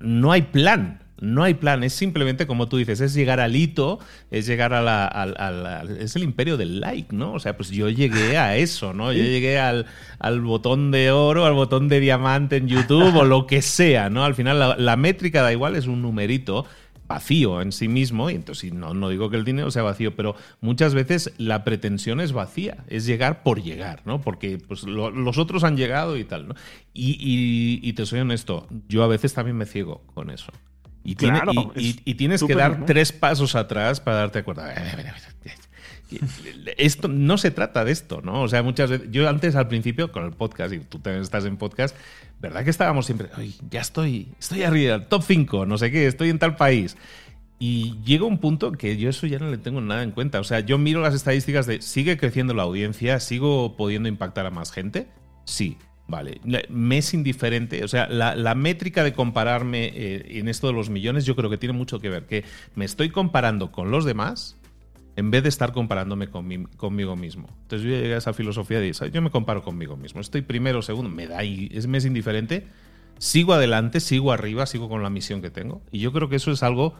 No 0.00 0.32
hay 0.32 0.42
plan. 0.42 1.04
No 1.20 1.42
hay 1.42 1.54
plan, 1.54 1.84
es 1.84 1.92
simplemente 1.92 2.46
como 2.46 2.68
tú 2.68 2.76
dices, 2.76 3.00
es 3.00 3.14
llegar 3.14 3.40
al 3.40 3.54
hito, 3.54 3.98
es 4.30 4.46
llegar 4.46 4.72
a 4.74 4.82
la, 4.82 5.84
es 5.98 6.16
el 6.16 6.22
imperio 6.22 6.56
del 6.56 6.80
like, 6.80 7.14
¿no? 7.14 7.32
O 7.34 7.38
sea, 7.40 7.56
pues 7.56 7.70
yo 7.70 7.88
llegué 7.88 8.38
a 8.38 8.56
eso, 8.56 8.92
¿no? 8.92 9.12
Yo 9.12 9.22
llegué 9.22 9.58
al, 9.58 9.86
al 10.18 10.40
botón 10.40 10.90
de 10.90 11.10
oro, 11.10 11.46
al 11.46 11.54
botón 11.54 11.88
de 11.88 12.00
diamante 12.00 12.56
en 12.56 12.68
YouTube 12.68 13.14
o 13.16 13.24
lo 13.24 13.46
que 13.46 13.62
sea, 13.62 14.10
¿no? 14.10 14.24
Al 14.24 14.34
final 14.34 14.58
la, 14.58 14.76
la 14.76 14.96
métrica 14.96 15.42
da 15.42 15.52
igual, 15.52 15.76
es 15.76 15.86
un 15.86 16.02
numerito 16.02 16.66
vacío 17.10 17.60
en 17.60 17.72
sí 17.72 17.88
mismo, 17.88 18.30
y 18.30 18.36
entonces 18.36 18.72
no, 18.72 18.94
no 18.94 19.08
digo 19.08 19.30
que 19.30 19.36
el 19.36 19.44
dinero 19.44 19.72
sea 19.72 19.82
vacío, 19.82 20.14
pero 20.14 20.36
muchas 20.60 20.94
veces 20.94 21.32
la 21.38 21.64
pretensión 21.64 22.20
es 22.20 22.32
vacía, 22.32 22.84
es 22.86 23.04
llegar 23.04 23.42
por 23.42 23.60
llegar, 23.60 24.02
¿no? 24.04 24.20
Porque 24.20 24.58
pues, 24.58 24.84
los 24.84 25.36
otros 25.36 25.64
han 25.64 25.76
llegado 25.76 26.16
y 26.16 26.22
tal, 26.22 26.46
¿no? 26.46 26.54
Y, 26.94 27.92
te 27.94 28.06
soy 28.06 28.20
honesto, 28.20 28.68
yo 28.88 29.02
a 29.02 29.08
veces 29.08 29.34
también 29.34 29.56
me 29.56 29.66
ciego 29.66 30.02
con 30.14 30.30
eso. 30.30 30.52
Y, 31.02 31.16
y, 32.04 32.14
tienes 32.14 32.44
que 32.44 32.54
dar 32.54 32.84
tres 32.84 33.12
pasos 33.12 33.54
atrás 33.54 34.00
para 34.00 34.18
darte 34.18 34.42
cuenta. 34.42 34.74
Esto 36.76 37.08
no 37.08 37.38
se 37.38 37.50
trata 37.50 37.84
de 37.84 37.92
esto, 37.92 38.20
¿no? 38.22 38.42
O 38.42 38.48
sea, 38.48 38.62
muchas 38.62 38.90
veces. 38.90 39.08
Yo 39.10 39.28
antes 39.28 39.56
al 39.56 39.68
principio, 39.68 40.12
con 40.12 40.24
el 40.24 40.32
podcast, 40.32 40.74
y 40.74 40.80
tú 40.80 40.98
también 40.98 41.22
estás 41.22 41.44
en 41.44 41.56
podcast, 41.56 41.96
¿verdad 42.40 42.64
que 42.64 42.70
estábamos 42.70 43.06
siempre? 43.06 43.28
ya 43.70 43.80
estoy, 43.80 44.28
estoy 44.38 44.62
arriba, 44.62 45.06
top 45.06 45.22
5, 45.22 45.66
no 45.66 45.78
sé 45.78 45.90
qué, 45.90 46.06
estoy 46.06 46.30
en 46.30 46.38
tal 46.38 46.56
país. 46.56 46.96
Y 47.58 47.96
llega 48.04 48.24
un 48.24 48.38
punto 48.38 48.72
que 48.72 48.96
yo 48.96 49.10
eso 49.10 49.26
ya 49.26 49.38
no 49.38 49.50
le 49.50 49.58
tengo 49.58 49.80
nada 49.82 50.02
en 50.02 50.12
cuenta. 50.12 50.40
O 50.40 50.44
sea, 50.44 50.60
yo 50.60 50.78
miro 50.78 51.02
las 51.02 51.14
estadísticas 51.14 51.66
de 51.66 51.82
sigue 51.82 52.16
creciendo 52.16 52.54
la 52.54 52.62
audiencia, 52.62 53.20
sigo 53.20 53.76
pudiendo 53.76 54.08
impactar 54.08 54.46
a 54.46 54.50
más 54.50 54.72
gente. 54.72 55.08
Sí, 55.44 55.76
vale. 56.10 56.40
Me 56.68 56.98
es 56.98 57.14
indiferente. 57.14 57.84
O 57.84 57.88
sea, 57.88 58.08
la, 58.08 58.54
métrica 58.54 59.04
de 59.04 59.12
compararme 59.12 59.90
eh, 59.94 60.38
en 60.38 60.48
esto 60.48 60.66
de 60.66 60.72
los 60.72 60.90
millones, 60.90 61.24
yo 61.24 61.36
creo 61.36 61.48
que 61.48 61.58
tiene 61.58 61.72
mucho 61.72 62.00
que 62.00 62.10
ver. 62.10 62.26
Que 62.26 62.44
me 62.74 62.84
estoy 62.84 63.10
comparando 63.10 63.72
con 63.72 63.90
los 63.90 64.04
demás 64.04 64.56
en 65.16 65.30
vez 65.30 65.42
de 65.42 65.48
estar 65.48 65.72
comparándome 65.72 66.28
conmigo 66.28 67.16
mismo. 67.16 67.48
Entonces 67.62 67.88
yo 67.88 67.94
llegué 67.94 68.14
a 68.14 68.18
esa 68.18 68.32
filosofía 68.32 68.80
de, 68.80 68.94
¿sabes? 68.94 69.12
yo 69.12 69.22
me 69.22 69.30
comparo 69.30 69.62
conmigo 69.62 69.96
mismo. 69.96 70.20
Estoy 70.20 70.42
primero, 70.42 70.82
segundo, 70.82 71.10
me 71.10 71.26
da 71.26 71.44
y 71.44 71.68
es, 71.72 71.86
me 71.86 71.98
es 71.98 72.04
indiferente. 72.04 72.66
Sigo 73.18 73.52
adelante, 73.52 74.00
sigo 74.00 74.32
arriba, 74.32 74.66
sigo 74.66 74.88
con 74.88 75.02
la 75.02 75.10
misión 75.10 75.42
que 75.42 75.50
tengo. 75.50 75.82
Y 75.90 75.98
yo 75.98 76.12
creo 76.12 76.28
que 76.28 76.36
eso 76.36 76.52
es 76.52 76.62
algo 76.62 76.94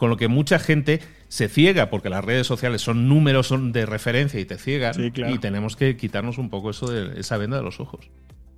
con 0.00 0.08
lo 0.08 0.16
que 0.16 0.28
mucha 0.28 0.58
gente 0.58 1.00
se 1.28 1.48
ciega, 1.48 1.90
porque 1.90 2.08
las 2.08 2.24
redes 2.24 2.46
sociales 2.46 2.80
son 2.80 3.06
números, 3.08 3.46
son 3.46 3.70
de 3.70 3.84
referencia 3.84 4.40
y 4.40 4.46
te 4.46 4.56
ciegan. 4.56 4.94
Y 4.98 5.38
tenemos 5.38 5.76
que 5.76 5.96
quitarnos 5.96 6.38
un 6.38 6.48
poco 6.48 6.70
eso 6.70 6.90
de 6.90 7.20
esa 7.20 7.36
venda 7.36 7.58
de 7.58 7.62
los 7.62 7.80
ojos. 7.80 8.10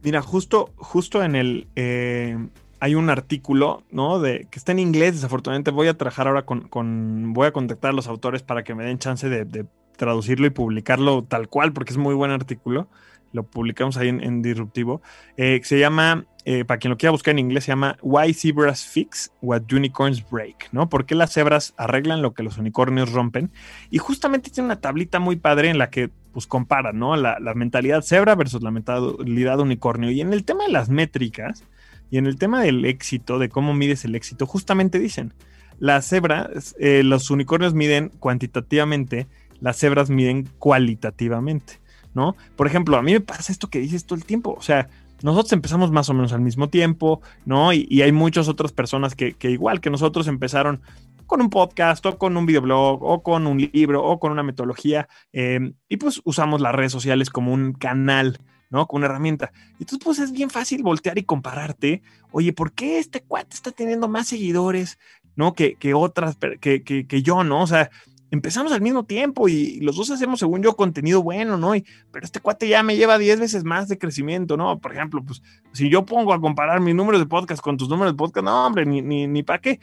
Mira, 0.03 0.21
justo, 0.21 0.71
justo 0.77 1.23
en 1.23 1.37
el, 1.37 1.69
eh, 1.77 2.37
hay 2.81 2.97
un 2.97 3.11
artículo, 3.11 3.85
¿no? 3.93 4.19
De, 4.19 4.49
que 4.51 4.59
está 4.59 4.73
en 4.73 4.81
inglés, 4.81 5.15
desafortunadamente 5.15 5.71
voy 5.71 5.87
a 5.87 5.97
trabajar 5.97 6.27
ahora 6.27 6.45
con, 6.45 7.33
voy 7.33 7.47
a 7.47 7.53
contactar 7.53 7.91
a 7.91 7.95
los 7.95 8.09
autores 8.09 8.43
para 8.43 8.65
que 8.65 8.75
me 8.75 8.85
den 8.85 8.99
chance 8.99 9.29
de, 9.29 9.67
traducirlo 9.97 10.47
y 10.47 10.51
publicarlo 10.51 11.23
tal 11.23 11.49
cual, 11.49 11.73
porque 11.73 11.93
es 11.93 11.99
muy 11.99 12.15
buen 12.15 12.33
artículo. 12.33 12.89
Lo 13.33 13.45
publicamos 13.45 13.97
ahí 13.97 14.09
en, 14.09 14.43
Disruptivo. 14.43 15.03
Eh, 15.37 15.61
se 15.65 15.79
llama, 15.79 16.27
eh, 16.45 16.65
para 16.65 16.79
quien 16.79 16.91
lo 16.91 16.99
quiera 16.99 17.11
buscar 17.11 17.33
en 17.33 17.39
inglés, 17.39 17.65
se 17.65 17.73
llama 17.73 17.97
Why 18.03 18.35
Zebras 18.35 18.87
Fix 18.87 19.33
What 19.41 19.73
Unicorns 19.73 20.29
Break, 20.31 20.69
¿no? 20.73 20.89
¿Por 20.89 21.07
qué 21.07 21.15
las 21.15 21.33
cebras 21.33 21.75
arreglan 21.77 22.23
lo 22.23 22.35
que 22.35 22.43
los 22.43 22.59
unicornios 22.59 23.13
rompen? 23.13 23.51
Y 23.91 23.99
justamente 23.99 24.51
tiene 24.51 24.67
una 24.67 24.81
tablita 24.81 25.19
muy 25.19 25.37
padre 25.37 25.71
en 25.71 25.79
la 25.79 25.91
que 25.91 26.11
pues 26.33 26.47
comparan, 26.47 26.99
¿no? 26.99 27.17
La, 27.17 27.39
la 27.41 27.55
mentalidad 27.55 28.03
cebra 28.03 28.35
versus 28.35 28.63
la 28.63 28.71
mentalidad 28.71 29.61
unicornio. 29.61 30.11
Y 30.11 30.21
en 30.21 30.33
el 30.33 30.45
tema 30.45 30.65
de 30.65 30.73
las 30.73 30.89
métricas, 30.89 31.65
y 32.11 32.19
en 32.19 32.27
el 32.27 32.37
tema 32.37 32.63
del 32.63 32.85
éxito, 32.85 33.39
de 33.39 33.49
cómo 33.49 33.73
mides 33.73 34.05
el 34.05 34.15
éxito, 34.15 34.47
justamente 34.47 34.99
dicen, 34.99 35.33
las 35.79 36.07
cebras, 36.07 36.77
eh, 36.79 37.03
los 37.03 37.31
unicornios 37.31 37.75
miden 37.75 38.11
cuantitativamente, 38.21 39.27
las 39.61 39.79
cebras 39.79 40.11
miden 40.11 40.49
cualitativamente, 40.59 41.81
¿no? 42.15 42.37
Por 42.57 42.67
ejemplo, 42.67 42.97
a 42.97 43.03
mí 43.03 43.13
me 43.13 43.21
pasa 43.21 43.53
esto 43.53 43.69
que 43.69 43.79
dices 43.79 44.05
todo 44.05 44.17
el 44.17 44.25
tiempo, 44.25 44.55
o 44.59 44.63
sea, 44.63 44.89
nosotros 45.23 45.53
empezamos 45.53 45.91
más 45.91 46.09
o 46.09 46.15
menos 46.15 46.33
al 46.33 46.41
mismo 46.41 46.69
tiempo, 46.69 47.21
¿no? 47.45 47.73
Y, 47.73 48.03
hay 48.03 48.13
muchas 48.13 48.49
otras 48.49 48.73
personas 48.73 49.15
que, 49.15 49.37
igual 49.43 49.81
que 49.81 49.91
nosotros 49.91 50.27
empezaron 50.27 50.83
con 51.27 51.41
un 51.41 51.51
podcast 51.51 52.05
o 52.07 52.19
con 52.19 52.37
un 52.37 52.45
videoblog 52.45 53.03
o 53.03 53.23
con 53.23 53.47
un 53.47 53.59
libro 53.73 54.05
o 54.05 54.19
con 54.19 54.33
una 54.33 54.43
metodología 54.43 55.09
eh, 55.33 55.73
y 55.89 55.97
pues 55.97 56.21
usamos 56.25 56.61
las 56.61 56.75
redes 56.75 56.93
sociales 56.93 57.31
como 57.31 57.53
un 57.53 57.73
canal 57.73 58.39
¿no? 58.73 58.87
Con 58.87 59.01
una 59.01 59.07
herramienta. 59.07 59.53
Entonces, 59.73 59.99
pues 60.03 60.19
es 60.19 60.33
bien 60.33 60.49
fácil 60.49 60.83
voltear 60.83 61.19
y 61.19 61.25
compararte. 61.25 62.03
Oye, 62.31 62.55
¿por 62.55 62.73
qué 62.73 62.99
este 62.99 63.21
cuate 63.21 63.55
está 63.55 63.71
teniendo 63.71 64.09
más 64.09 64.29
seguidores, 64.29 64.99
¿no? 65.37 65.53
Que, 65.53 65.75
que 65.75 65.93
otras, 65.93 66.39
que, 66.59 66.83
que, 66.83 67.07
que 67.07 67.23
yo, 67.23 67.45
¿no? 67.45 67.63
O 67.63 67.67
sea, 67.67 67.91
empezamos 68.33 68.73
al 68.73 68.81
mismo 68.81 69.05
tiempo 69.05 69.47
y 69.47 69.79
los 69.81 69.95
dos 69.95 70.11
hacemos, 70.11 70.41
según 70.41 70.63
yo, 70.63 70.75
contenido 70.75 71.23
bueno, 71.23 71.59
¿no? 71.59 71.77
Y, 71.77 71.85
pero 72.11 72.25
este 72.25 72.41
cuate 72.41 72.67
ya 72.67 72.83
me 72.83 72.97
lleva 72.97 73.19
10 73.19 73.39
veces 73.39 73.63
más 73.63 73.89
de 73.89 73.99
crecimiento, 73.99 74.57
¿no? 74.57 74.81
Por 74.81 74.95
ejemplo, 74.95 75.23
pues 75.23 75.43
si 75.73 75.91
yo 75.91 76.07
pongo 76.07 76.33
a 76.33 76.41
comparar 76.41 76.81
mis 76.81 76.95
números 76.95 77.21
de 77.21 77.27
podcast 77.27 77.63
con 77.63 77.77
tus 77.77 77.91
números 77.91 78.15
de 78.15 78.17
podcast, 78.17 78.47
no, 78.47 78.67
hombre, 78.67 78.87
ni, 78.87 79.03
ni, 79.03 79.27
ni 79.27 79.43
para 79.43 79.61
qué. 79.61 79.81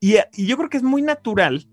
Y, 0.00 0.16
y, 0.34 0.46
yo 0.46 0.56
creo 0.56 0.68
que 0.68 0.76
es 0.76 0.82
muy 0.82 1.02
natural 1.02 1.68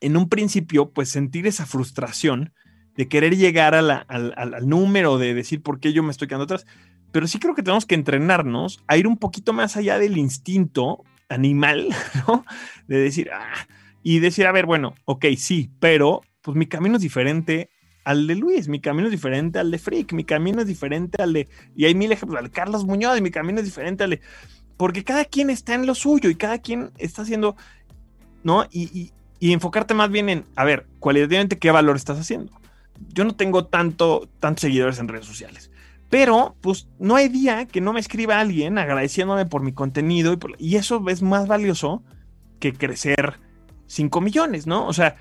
en 0.00 0.16
un 0.16 0.30
principio, 0.30 0.90
pues 0.90 1.10
sentir 1.10 1.46
esa 1.46 1.66
frustración 1.66 2.54
de 2.96 3.08
querer 3.08 3.36
llegar 3.36 3.74
a 3.74 3.80
al, 3.80 3.90
al, 3.90 4.54
al, 4.54 4.66
número, 4.66 5.18
de 5.18 5.34
decir 5.34 5.62
por 5.62 5.80
qué 5.80 5.92
yo 5.92 6.02
me 6.02 6.12
estoy 6.12 6.28
quedando 6.28 6.44
atrás. 6.44 6.66
Pero 7.12 7.26
sí 7.26 7.38
creo 7.38 7.54
que 7.54 7.62
tenemos 7.62 7.84
que 7.84 7.94
entrenarnos 7.94 8.82
a 8.86 8.96
ir 8.96 9.06
un 9.06 9.18
poquito 9.18 9.52
más 9.52 9.76
allá 9.76 9.98
del 9.98 10.16
instinto 10.16 11.04
animal, 11.28 11.88
¿no? 12.26 12.46
De 12.88 12.96
decir, 12.96 13.30
ah, 13.34 13.66
y 14.02 14.18
decir, 14.18 14.46
a 14.46 14.52
ver, 14.52 14.66
bueno, 14.66 14.94
ok, 15.04 15.26
sí, 15.36 15.70
pero 15.80 16.22
pues 16.42 16.56
mi 16.56 16.66
camino 16.66 16.96
es 16.96 17.02
diferente 17.02 17.70
al 18.04 18.26
de 18.26 18.34
Luis, 18.34 18.68
mi 18.68 18.80
camino 18.80 19.06
es 19.06 19.12
diferente 19.12 19.58
al 19.58 19.70
de 19.70 19.78
Frick, 19.78 20.12
mi 20.12 20.24
camino 20.24 20.60
es 20.60 20.66
diferente 20.66 21.22
al 21.22 21.32
de, 21.32 21.48
y 21.76 21.84
hay 21.84 21.94
mil 21.94 22.10
ejemplos, 22.10 22.38
al 22.38 22.46
de 22.46 22.50
Carlos 22.50 22.84
Muñoz, 22.84 23.20
mi 23.20 23.30
camino 23.30 23.60
es 23.60 23.64
diferente 23.64 24.04
al 24.04 24.10
de, 24.10 24.20
porque 24.76 25.04
cada 25.04 25.24
quien 25.24 25.50
está 25.50 25.74
en 25.74 25.86
lo 25.86 25.94
suyo 25.94 26.28
y 26.28 26.34
cada 26.34 26.58
quien 26.58 26.90
está 26.98 27.22
haciendo, 27.22 27.56
¿no? 28.42 28.64
Y, 28.72 28.82
y, 28.98 29.12
y 29.38 29.52
enfocarte 29.52 29.94
más 29.94 30.10
bien 30.10 30.28
en, 30.28 30.44
a 30.56 30.64
ver, 30.64 30.86
cualitativamente, 30.98 31.58
¿qué 31.58 31.70
valor 31.70 31.96
estás 31.96 32.18
haciendo? 32.18 32.52
Yo 33.12 33.24
no 33.24 33.36
tengo 33.36 33.66
tanto, 33.66 34.28
tantos 34.40 34.62
seguidores 34.62 34.98
en 34.98 35.08
redes 35.08 35.26
sociales. 35.26 35.70
Pero, 36.10 36.56
pues, 36.60 36.88
no 36.98 37.16
hay 37.16 37.28
día 37.28 37.66
que 37.66 37.80
no 37.80 37.92
me 37.92 38.00
escriba 38.00 38.38
alguien 38.38 38.78
agradeciéndome 38.78 39.46
por 39.46 39.62
mi 39.62 39.72
contenido 39.72 40.32
y, 40.32 40.38
y 40.58 40.76
eso 40.76 41.02
es 41.08 41.22
más 41.22 41.48
valioso 41.48 42.02
que 42.60 42.72
crecer 42.72 43.40
5 43.86 44.20
millones, 44.20 44.66
¿no? 44.66 44.86
O 44.86 44.92
sea, 44.92 45.16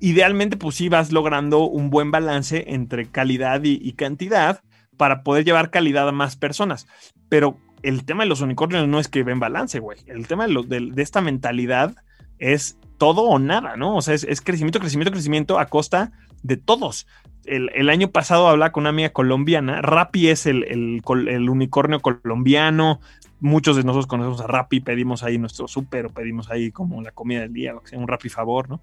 idealmente 0.00 0.56
pues 0.56 0.76
sí 0.76 0.88
vas 0.88 1.12
logrando 1.12 1.64
un 1.64 1.90
buen 1.90 2.10
balance 2.10 2.64
entre 2.68 3.06
calidad 3.06 3.60
y, 3.62 3.92
cantidad 3.92 4.62
para 4.96 5.22
poder 5.22 5.44
llevar 5.44 5.70
calidad 5.70 6.08
a 6.08 6.12
más 6.12 6.36
personas. 6.36 6.86
Pero 7.28 7.58
el 7.82 8.04
tema 8.04 8.24
de 8.24 8.28
los 8.28 8.40
unicornios 8.40 8.88
no 8.88 8.98
es 8.98 9.08
que 9.08 9.22
ven 9.22 9.40
balance, 9.40 9.78
güey. 9.78 9.98
El 10.06 10.26
tema 10.26 10.46
de, 10.46 10.92
esta 10.96 11.20
mentalidad 11.20 11.94
es 12.38 12.78
todo 12.98 13.22
o 13.22 13.38
nada, 13.38 13.76
¿no? 13.76 13.96
O 13.96 14.02
sea, 14.02 14.14
es, 14.14 14.40
crecimiento, 14.40 14.80
crecimiento, 14.80 15.12
crecimiento 15.12 15.58
a 15.58 15.66
costa 15.66 16.12
de 16.42 16.56
todos. 16.56 17.06
El, 17.44 17.88
año 17.88 18.10
pasado 18.10 18.48
hablaba 18.48 18.72
con 18.72 18.82
una 18.82 18.90
amiga 18.90 19.10
colombiana. 19.10 19.80
Rappi 19.80 20.28
es 20.28 20.46
el, 20.46 20.64
el, 20.64 21.50
unicornio 21.50 22.00
colombiano 22.00 23.00
muchos 23.40 23.76
de 23.76 23.84
nosotros 23.84 24.06
conocemos 24.06 24.40
a 24.40 24.46
Rappi, 24.46 24.80
pedimos 24.80 25.22
ahí 25.22 25.38
nuestro 25.38 25.66
súper 25.66 26.06
o 26.06 26.10
pedimos 26.10 26.50
ahí 26.50 26.70
como 26.70 27.02
la 27.02 27.10
comida 27.10 27.40
del 27.40 27.52
día, 27.52 27.74
un 27.92 28.08
Rappi 28.08 28.28
favor, 28.28 28.68
¿no? 28.68 28.80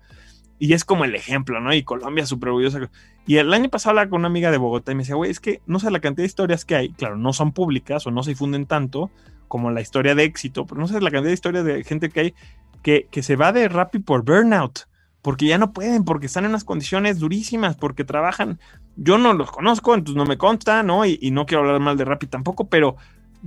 Y 0.59 0.73
es 0.73 0.83
como 0.83 1.05
el 1.05 1.13
ejemplo, 1.13 1.59
¿no? 1.59 1.73
Y 1.73 1.83
Colombia 1.83 2.25
súper 2.25 2.49
orgullosa. 2.49 2.89
Y 3.27 3.37
el 3.37 3.53
año 3.53 3.69
pasado 3.69 3.91
hablaba 3.91 4.09
con 4.09 4.21
una 4.21 4.27
amiga 4.27 4.49
de 4.49 4.57
Bogotá 4.57 4.91
y 4.91 4.95
me 4.95 5.03
decía, 5.03 5.15
güey, 5.15 5.29
es 5.29 5.39
que 5.39 5.61
no 5.67 5.79
sé 5.79 5.91
la 5.91 5.99
cantidad 5.99 6.23
de 6.23 6.27
historias 6.27 6.65
que 6.65 6.75
hay, 6.75 6.89
claro, 6.89 7.17
no 7.17 7.33
son 7.33 7.51
públicas 7.51 8.07
o 8.07 8.11
no 8.11 8.23
se 8.23 8.31
difunden 8.31 8.65
tanto 8.65 9.11
como 9.47 9.69
la 9.69 9.81
historia 9.81 10.15
de 10.15 10.23
éxito, 10.23 10.65
pero 10.65 10.81
no 10.81 10.87
sé 10.87 10.99
la 10.99 11.11
cantidad 11.11 11.29
de 11.29 11.33
historias 11.33 11.63
de 11.63 11.83
gente 11.83 12.09
que 12.09 12.19
hay 12.19 12.33
que, 12.81 13.07
que 13.11 13.21
se 13.21 13.35
va 13.35 13.51
de 13.51 13.69
Rappi 13.69 13.99
por 13.99 14.23
burnout, 14.23 14.87
porque 15.21 15.45
ya 15.45 15.57
no 15.57 15.73
pueden, 15.73 16.05
porque 16.05 16.25
están 16.25 16.45
en 16.45 16.51
unas 16.51 16.63
condiciones 16.63 17.19
durísimas, 17.19 17.75
porque 17.75 18.03
trabajan. 18.03 18.59
Yo 18.95 19.17
no 19.17 19.33
los 19.33 19.51
conozco, 19.51 19.93
entonces 19.93 20.17
no 20.17 20.25
me 20.25 20.37
consta, 20.37 20.83
¿no? 20.83 21.05
Y, 21.05 21.19
y 21.21 21.31
no 21.31 21.45
quiero 21.45 21.63
hablar 21.63 21.79
mal 21.81 21.97
de 21.97 22.05
Rappi 22.05 22.27
tampoco, 22.27 22.67
pero 22.67 22.95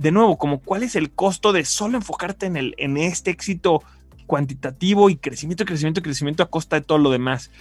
de 0.01 0.11
nuevo, 0.11 0.37
como 0.37 0.61
cuál 0.61 0.81
es 0.81 0.95
el 0.95 1.11
costo 1.11 1.53
de 1.53 1.63
solo 1.63 1.95
enfocarte 1.95 2.47
en, 2.47 2.57
el, 2.57 2.73
en 2.77 2.97
este 2.97 3.29
éxito 3.29 3.83
cuantitativo 4.25 5.11
y 5.11 5.15
crecimiento, 5.15 5.63
crecimiento, 5.63 6.01
crecimiento 6.01 6.41
a 6.41 6.49
costa 6.49 6.77
de 6.77 6.81
todo 6.81 6.97
lo 6.97 7.11
demás. 7.11 7.51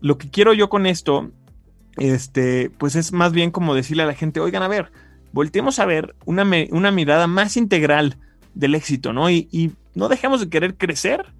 Lo 0.00 0.16
que 0.16 0.30
quiero 0.30 0.54
yo 0.54 0.70
con 0.70 0.86
esto, 0.86 1.30
este, 1.98 2.70
pues 2.70 2.96
es 2.96 3.12
más 3.12 3.32
bien 3.32 3.50
como 3.50 3.74
decirle 3.74 4.04
a 4.04 4.06
la 4.06 4.14
gente, 4.14 4.40
oigan, 4.40 4.62
a 4.62 4.68
ver, 4.68 4.90
volteemos 5.32 5.78
a 5.78 5.84
ver 5.84 6.14
una, 6.24 6.46
una 6.70 6.90
mirada 6.90 7.26
más 7.26 7.58
integral 7.58 8.16
del 8.54 8.74
éxito, 8.74 9.12
¿no? 9.12 9.28
Y, 9.28 9.48
y, 9.52 9.72
no 9.92 10.08
dejemos 10.08 10.40
de 10.40 10.48
querer 10.48 10.76
crecer, 10.76 11.34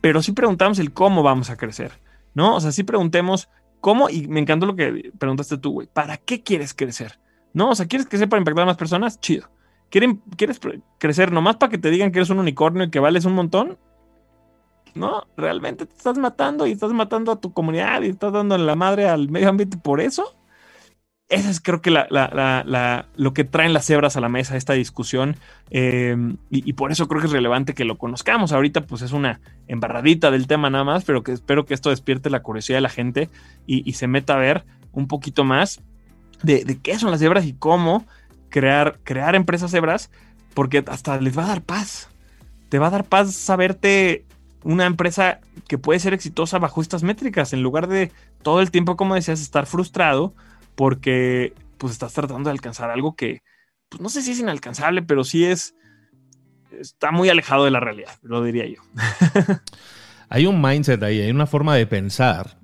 pero 0.00 0.20
sí 0.20 0.32
preguntamos 0.32 0.80
el 0.80 0.92
cómo 0.92 1.22
vamos 1.22 1.48
a 1.48 1.56
crecer, 1.56 1.92
¿no? 2.34 2.56
O 2.56 2.60
sea, 2.60 2.72
sí 2.72 2.82
preguntemos 2.82 3.48
cómo, 3.80 4.10
y 4.10 4.26
me 4.26 4.40
encantó 4.40 4.66
lo 4.66 4.74
que 4.74 5.12
preguntaste 5.16 5.58
tú, 5.58 5.70
güey, 5.70 5.86
¿para 5.86 6.16
qué 6.16 6.42
quieres 6.42 6.74
crecer? 6.74 7.20
¿No? 7.54 7.70
O 7.70 7.74
sea, 7.76 7.86
¿quieres 7.86 8.08
crecer 8.08 8.28
para 8.28 8.40
impactar 8.40 8.64
a 8.64 8.66
más 8.66 8.76
personas? 8.76 9.20
Chido. 9.20 9.48
¿Quieres 9.90 10.60
crecer 10.98 11.32
nomás 11.32 11.56
para 11.56 11.70
que 11.70 11.78
te 11.78 11.90
digan 11.90 12.12
que 12.12 12.18
eres 12.18 12.30
un 12.30 12.38
unicornio 12.38 12.84
y 12.84 12.90
que 12.90 13.00
vales 13.00 13.24
un 13.24 13.34
montón? 13.34 13.78
No, 14.94 15.26
realmente 15.36 15.86
te 15.86 15.94
estás 15.94 16.18
matando 16.18 16.66
y 16.66 16.72
estás 16.72 16.92
matando 16.92 17.32
a 17.32 17.40
tu 17.40 17.52
comunidad 17.52 18.02
y 18.02 18.08
estás 18.08 18.32
dando 18.32 18.58
la 18.58 18.74
madre 18.74 19.08
al 19.08 19.28
medio 19.28 19.48
ambiente 19.48 19.76
por 19.76 20.00
eso. 20.00 20.34
Eso 21.28 21.50
es 21.50 21.60
creo 21.60 21.82
que 21.82 21.90
lo 21.90 23.34
que 23.34 23.44
traen 23.44 23.74
las 23.74 23.84
cebras 23.84 24.16
a 24.16 24.20
la 24.20 24.30
mesa, 24.30 24.56
esta 24.56 24.72
discusión. 24.72 25.36
Em, 25.70 26.38
y, 26.48 26.72
por 26.72 26.90
eso 26.90 27.06
creo 27.06 27.20
que 27.20 27.26
es 27.26 27.32
relevante 27.32 27.74
que 27.74 27.84
lo 27.84 27.98
conozcamos. 27.98 28.52
Ahorita 28.52 28.86
pues 28.86 29.02
es 29.02 29.12
una 29.12 29.40
embarradita 29.66 30.30
del 30.30 30.46
tema 30.46 30.70
nada 30.70 30.84
más, 30.84 31.04
pero 31.04 31.22
que 31.22 31.32
espero 31.32 31.66
que 31.66 31.74
esto 31.74 31.90
despierte 31.90 32.30
la 32.30 32.42
curiosidad 32.42 32.78
de 32.78 32.82
la 32.82 32.88
gente 32.88 33.28
y, 33.66 33.92
se 33.92 34.06
meta 34.06 34.34
a 34.34 34.38
ver 34.38 34.64
un 34.92 35.06
poquito 35.06 35.44
más 35.44 35.82
de, 36.42 36.64
de, 36.64 36.80
qué 36.80 36.98
son 36.98 37.10
las 37.10 37.20
cebras 37.20 37.44
y 37.44 37.52
cómo 37.52 38.06
crear, 38.48 38.98
crear 39.04 39.34
empresas 39.34 39.72
hebras 39.74 40.10
porque 40.54 40.84
hasta 40.88 41.20
les 41.20 41.36
va 41.36 41.44
a 41.44 41.48
dar 41.48 41.62
paz. 41.62 42.08
Te 42.68 42.78
va 42.78 42.88
a 42.88 42.90
dar 42.90 43.04
paz 43.04 43.34
saberte 43.34 44.24
una 44.64 44.86
empresa 44.86 45.40
que 45.68 45.78
puede 45.78 46.00
ser 46.00 46.14
exitosa 46.14 46.58
bajo 46.58 46.82
estas 46.82 47.02
métricas, 47.02 47.52
en 47.52 47.62
lugar 47.62 47.86
de 47.86 48.10
todo 48.42 48.60
el 48.60 48.70
tiempo, 48.70 48.96
como 48.96 49.14
decías, 49.14 49.40
estar 49.40 49.66
frustrado 49.66 50.34
porque 50.74 51.54
pues 51.78 51.92
estás 51.92 52.12
tratando 52.12 52.48
de 52.48 52.52
alcanzar 52.52 52.90
algo 52.90 53.14
que, 53.14 53.42
pues 53.88 54.00
no 54.00 54.08
sé 54.08 54.22
si 54.22 54.32
es 54.32 54.40
inalcanzable, 54.40 55.02
pero 55.02 55.24
sí 55.24 55.44
es, 55.44 55.74
está 56.72 57.10
muy 57.12 57.28
alejado 57.28 57.64
de 57.64 57.70
la 57.70 57.80
realidad, 57.80 58.16
lo 58.22 58.42
diría 58.42 58.66
yo. 58.66 58.82
hay 60.28 60.46
un 60.46 60.60
mindset 60.60 61.02
ahí, 61.02 61.20
hay 61.20 61.30
una 61.30 61.46
forma 61.46 61.74
de 61.76 61.86
pensar 61.86 62.58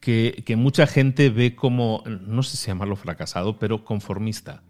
que, 0.00 0.42
que 0.46 0.56
mucha 0.56 0.86
gente 0.86 1.30
ve 1.30 1.54
como, 1.56 2.02
no 2.06 2.42
sé 2.42 2.56
si 2.56 2.66
llamarlo 2.66 2.96
fracasado, 2.96 3.58
pero 3.58 3.84
conformista. 3.84 4.62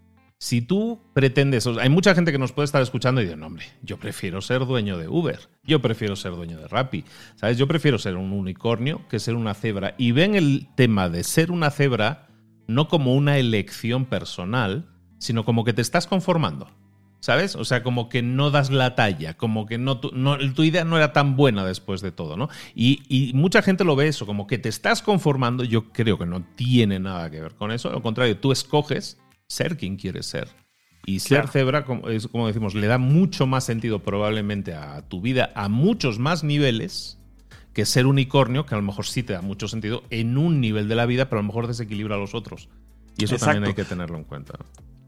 Si 0.42 0.62
tú 0.62 1.02
pretendes, 1.12 1.66
hay 1.66 1.90
mucha 1.90 2.14
gente 2.14 2.32
que 2.32 2.38
nos 2.38 2.52
puede 2.52 2.64
estar 2.64 2.80
escuchando 2.80 3.20
y 3.20 3.24
dice, 3.24 3.36
no, 3.36 3.48
hombre, 3.48 3.66
yo 3.82 3.98
prefiero 3.98 4.40
ser 4.40 4.64
dueño 4.64 4.96
de 4.96 5.06
Uber, 5.06 5.38
yo 5.64 5.82
prefiero 5.82 6.16
ser 6.16 6.32
dueño 6.32 6.58
de 6.58 6.66
Rappi, 6.66 7.04
¿sabes? 7.36 7.58
Yo 7.58 7.68
prefiero 7.68 7.98
ser 7.98 8.16
un 8.16 8.32
unicornio 8.32 9.06
que 9.10 9.18
ser 9.18 9.34
una 9.34 9.52
cebra. 9.52 9.94
Y 9.98 10.12
ven 10.12 10.34
el 10.34 10.68
tema 10.76 11.10
de 11.10 11.24
ser 11.24 11.50
una 11.50 11.70
cebra 11.70 12.28
no 12.66 12.88
como 12.88 13.14
una 13.14 13.36
elección 13.36 14.06
personal, 14.06 14.88
sino 15.18 15.44
como 15.44 15.62
que 15.62 15.74
te 15.74 15.82
estás 15.82 16.06
conformando. 16.06 16.70
¿Sabes? 17.20 17.54
O 17.54 17.66
sea, 17.66 17.82
como 17.82 18.08
que 18.08 18.22
no 18.22 18.50
das 18.50 18.70
la 18.70 18.94
talla, 18.94 19.36
como 19.36 19.66
que 19.66 19.78
tu 20.54 20.62
idea 20.62 20.84
no 20.86 20.96
era 20.96 21.12
tan 21.12 21.36
buena 21.36 21.66
después 21.66 22.00
de 22.00 22.12
todo, 22.12 22.38
¿no? 22.38 22.48
Y, 22.74 23.02
y, 23.10 23.34
mucha 23.34 23.60
gente 23.60 23.84
lo 23.84 23.94
ve 23.94 24.08
eso, 24.08 24.24
como 24.24 24.46
que 24.46 24.56
te 24.56 24.70
estás 24.70 25.02
conformando, 25.02 25.64
yo 25.64 25.92
creo 25.92 26.18
que 26.18 26.24
no 26.24 26.42
tiene 26.56 26.98
nada 26.98 27.30
que 27.30 27.42
ver 27.42 27.56
con 27.56 27.72
eso, 27.72 27.90
al 27.90 28.00
contrario, 28.00 28.38
tú 28.38 28.52
escoges 28.52 29.18
ser 29.50 29.76
quien 29.76 29.96
quieres 29.96 30.26
ser. 30.26 30.48
Y 31.06 31.20
ser 31.20 31.48
cebra, 31.48 31.84
como, 31.84 32.08
es, 32.08 32.28
como 32.28 32.46
decimos, 32.46 32.74
le 32.74 32.86
da 32.86 32.98
mucho 32.98 33.46
más 33.46 33.64
sentido 33.64 34.00
probablemente 34.00 34.74
a 34.74 35.02
tu 35.08 35.20
vida 35.20 35.50
a 35.54 35.68
muchos 35.68 36.18
más 36.18 36.44
niveles 36.44 37.18
que 37.72 37.84
ser 37.84 38.06
unicornio, 38.06 38.66
que 38.66 38.74
a 38.74 38.78
lo 38.78 38.84
mejor 38.84 39.06
sí 39.06 39.22
te 39.22 39.32
da 39.32 39.42
mucho 39.42 39.66
sentido 39.66 40.04
en 40.10 40.38
un 40.38 40.60
nivel 40.60 40.88
de 40.88 40.94
la 40.94 41.06
vida, 41.06 41.28
pero 41.28 41.40
a 41.40 41.42
lo 41.42 41.48
mejor 41.48 41.66
desequilibra 41.66 42.16
a 42.16 42.18
los 42.18 42.34
otros. 42.34 42.68
Y 43.16 43.24
eso 43.24 43.36
también 43.36 43.64
hay 43.64 43.74
que 43.74 43.84
tenerlo 43.84 44.18
en 44.18 44.24
cuenta. 44.24 44.54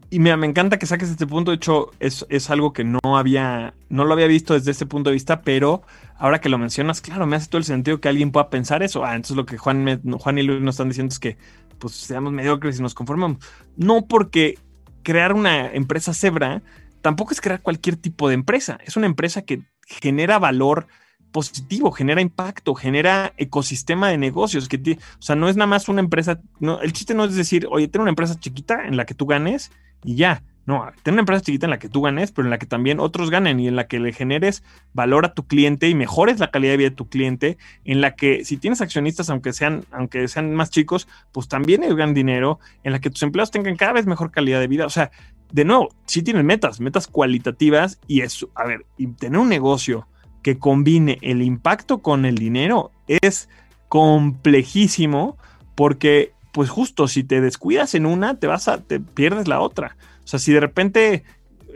Y 0.09 0.19
mira, 0.19 0.37
me 0.37 0.45
encanta 0.45 0.77
que 0.77 0.85
saques 0.85 1.09
este 1.09 1.25
punto. 1.25 1.51
De 1.51 1.55
hecho, 1.55 1.89
es, 1.99 2.25
es, 2.29 2.51
algo 2.51 2.71
que 2.71 2.83
no 2.83 2.99
había, 3.03 3.73
no 3.89 4.05
lo 4.05 4.13
había 4.13 4.27
visto 4.27 4.53
desde 4.53 4.69
este 4.69 4.85
punto 4.85 5.09
de 5.09 5.15
vista, 5.15 5.41
pero 5.41 5.81
ahora 6.17 6.39
que 6.39 6.49
lo 6.49 6.59
mencionas, 6.59 7.01
claro, 7.01 7.25
me 7.25 7.35
hace 7.35 7.47
todo 7.49 7.57
el 7.57 7.65
sentido 7.65 7.99
que 7.99 8.09
alguien 8.09 8.31
pueda 8.31 8.51
pensar 8.51 8.83
eso. 8.83 9.03
Ah, 9.03 9.15
entonces 9.15 9.35
lo 9.35 9.47
que 9.47 9.57
Juan, 9.57 10.01
Juan 10.19 10.37
y 10.37 10.43
Luis 10.43 10.61
nos 10.61 10.75
están 10.75 10.89
diciendo 10.89 11.11
es 11.11 11.19
que 11.19 11.37
pues 11.79 11.93
seamos 11.93 12.31
mediocres 12.33 12.79
y 12.79 12.81
nos 12.81 12.93
conformamos. 12.93 13.37
No 13.75 14.05
porque 14.07 14.57
crear 15.03 15.33
una 15.33 15.71
empresa 15.71 16.13
cebra 16.13 16.61
tampoco 17.01 17.33
es 17.33 17.41
crear 17.41 17.61
cualquier 17.61 17.97
tipo 17.97 18.27
de 18.27 18.35
empresa. 18.35 18.79
Es 18.85 18.97
una 18.97 19.05
empresa 19.05 19.43
que 19.43 19.61
genera 19.85 20.39
valor 20.39 20.87
positivo, 21.31 21.91
genera 21.91 22.21
impacto, 22.21 22.75
genera 22.75 23.33
ecosistema 23.37 24.07
de 24.09 24.17
negocios. 24.17 24.69
Que 24.69 24.97
o 25.17 25.21
sea, 25.21 25.35
no 25.35 25.49
es 25.49 25.57
nada 25.57 25.67
más 25.67 25.89
una 25.89 25.99
empresa. 25.99 26.39
No, 26.59 26.79
el 26.81 26.93
chiste 26.93 27.13
no 27.13 27.25
es 27.25 27.35
decir, 27.35 27.67
oye, 27.69 27.89
tengo 27.89 28.03
una 28.03 28.11
empresa 28.11 28.39
chiquita 28.39 28.87
en 28.87 28.95
la 28.95 29.05
que 29.05 29.15
tú 29.15 29.25
ganes 29.25 29.71
y 30.03 30.15
ya. 30.15 30.43
No, 30.65 30.85
ten 31.03 31.15
una 31.15 31.21
empresa 31.21 31.41
chiquita 31.41 31.65
en 31.65 31.71
la 31.71 31.79
que 31.79 31.89
tú 31.89 32.01
ganes, 32.01 32.31
pero 32.31 32.45
en 32.45 32.49
la 32.49 32.57
que 32.57 32.65
también 32.65 33.01
otros 33.01 33.29
ganen 33.29 33.59
y 33.59 33.67
en 33.67 33.75
la 33.75 33.87
que 33.87 33.99
le 33.99 34.13
generes 34.13 34.63
valor 34.93 35.25
a 35.25 35.33
tu 35.33 35.45
cliente 35.45 35.89
y 35.89 35.95
mejores 35.95 36.39
la 36.39 36.51
calidad 36.51 36.73
de 36.73 36.77
vida 36.77 36.89
de 36.89 36.95
tu 36.95 37.09
cliente, 37.09 37.57
en 37.83 37.99
la 37.99 38.15
que 38.15 38.45
si 38.45 38.55
tienes 38.55 38.79
accionistas, 38.79 39.29
aunque 39.29 39.51
sean, 39.51 39.83
aunque 39.91 40.27
sean 40.29 40.55
más 40.55 40.69
chicos, 40.69 41.07
pues 41.33 41.49
también 41.49 41.83
ellos 41.83 41.97
ganan 41.97 42.13
dinero, 42.13 42.59
en 42.83 42.93
la 42.93 42.99
que 42.99 43.09
tus 43.09 43.23
empleados 43.23 43.51
tengan 43.51 43.75
cada 43.75 43.93
vez 43.93 44.05
mejor 44.05 44.31
calidad 44.31 44.61
de 44.61 44.67
vida. 44.67 44.85
O 44.85 44.89
sea, 44.89 45.11
de 45.51 45.65
nuevo, 45.65 45.89
sí 46.05 46.23
tienes 46.23 46.45
metas, 46.45 46.79
metas 46.79 47.07
cualitativas 47.07 47.99
y 48.07 48.21
eso, 48.21 48.49
a 48.55 48.65
ver, 48.65 48.85
y 48.97 49.07
tener 49.07 49.39
un 49.39 49.49
negocio 49.49 50.07
que 50.41 50.57
combine 50.57 51.17
el 51.21 51.41
impacto 51.41 51.99
con 51.99 52.25
el 52.25 52.37
dinero 52.37 52.91
es 53.07 53.49
complejísimo 53.89 55.37
porque 55.75 56.33
pues 56.51 56.69
justo 56.69 57.07
si 57.07 57.23
te 57.23 57.41
descuidas 57.41 57.95
en 57.95 58.05
una, 58.05 58.39
te 58.39 58.47
vas 58.47 58.67
a, 58.67 58.77
te 58.77 58.99
pierdes 58.99 59.47
la 59.47 59.59
otra. 59.59 59.97
O 60.23 60.27
sea, 60.27 60.39
si 60.39 60.53
de 60.53 60.59
repente 60.59 61.23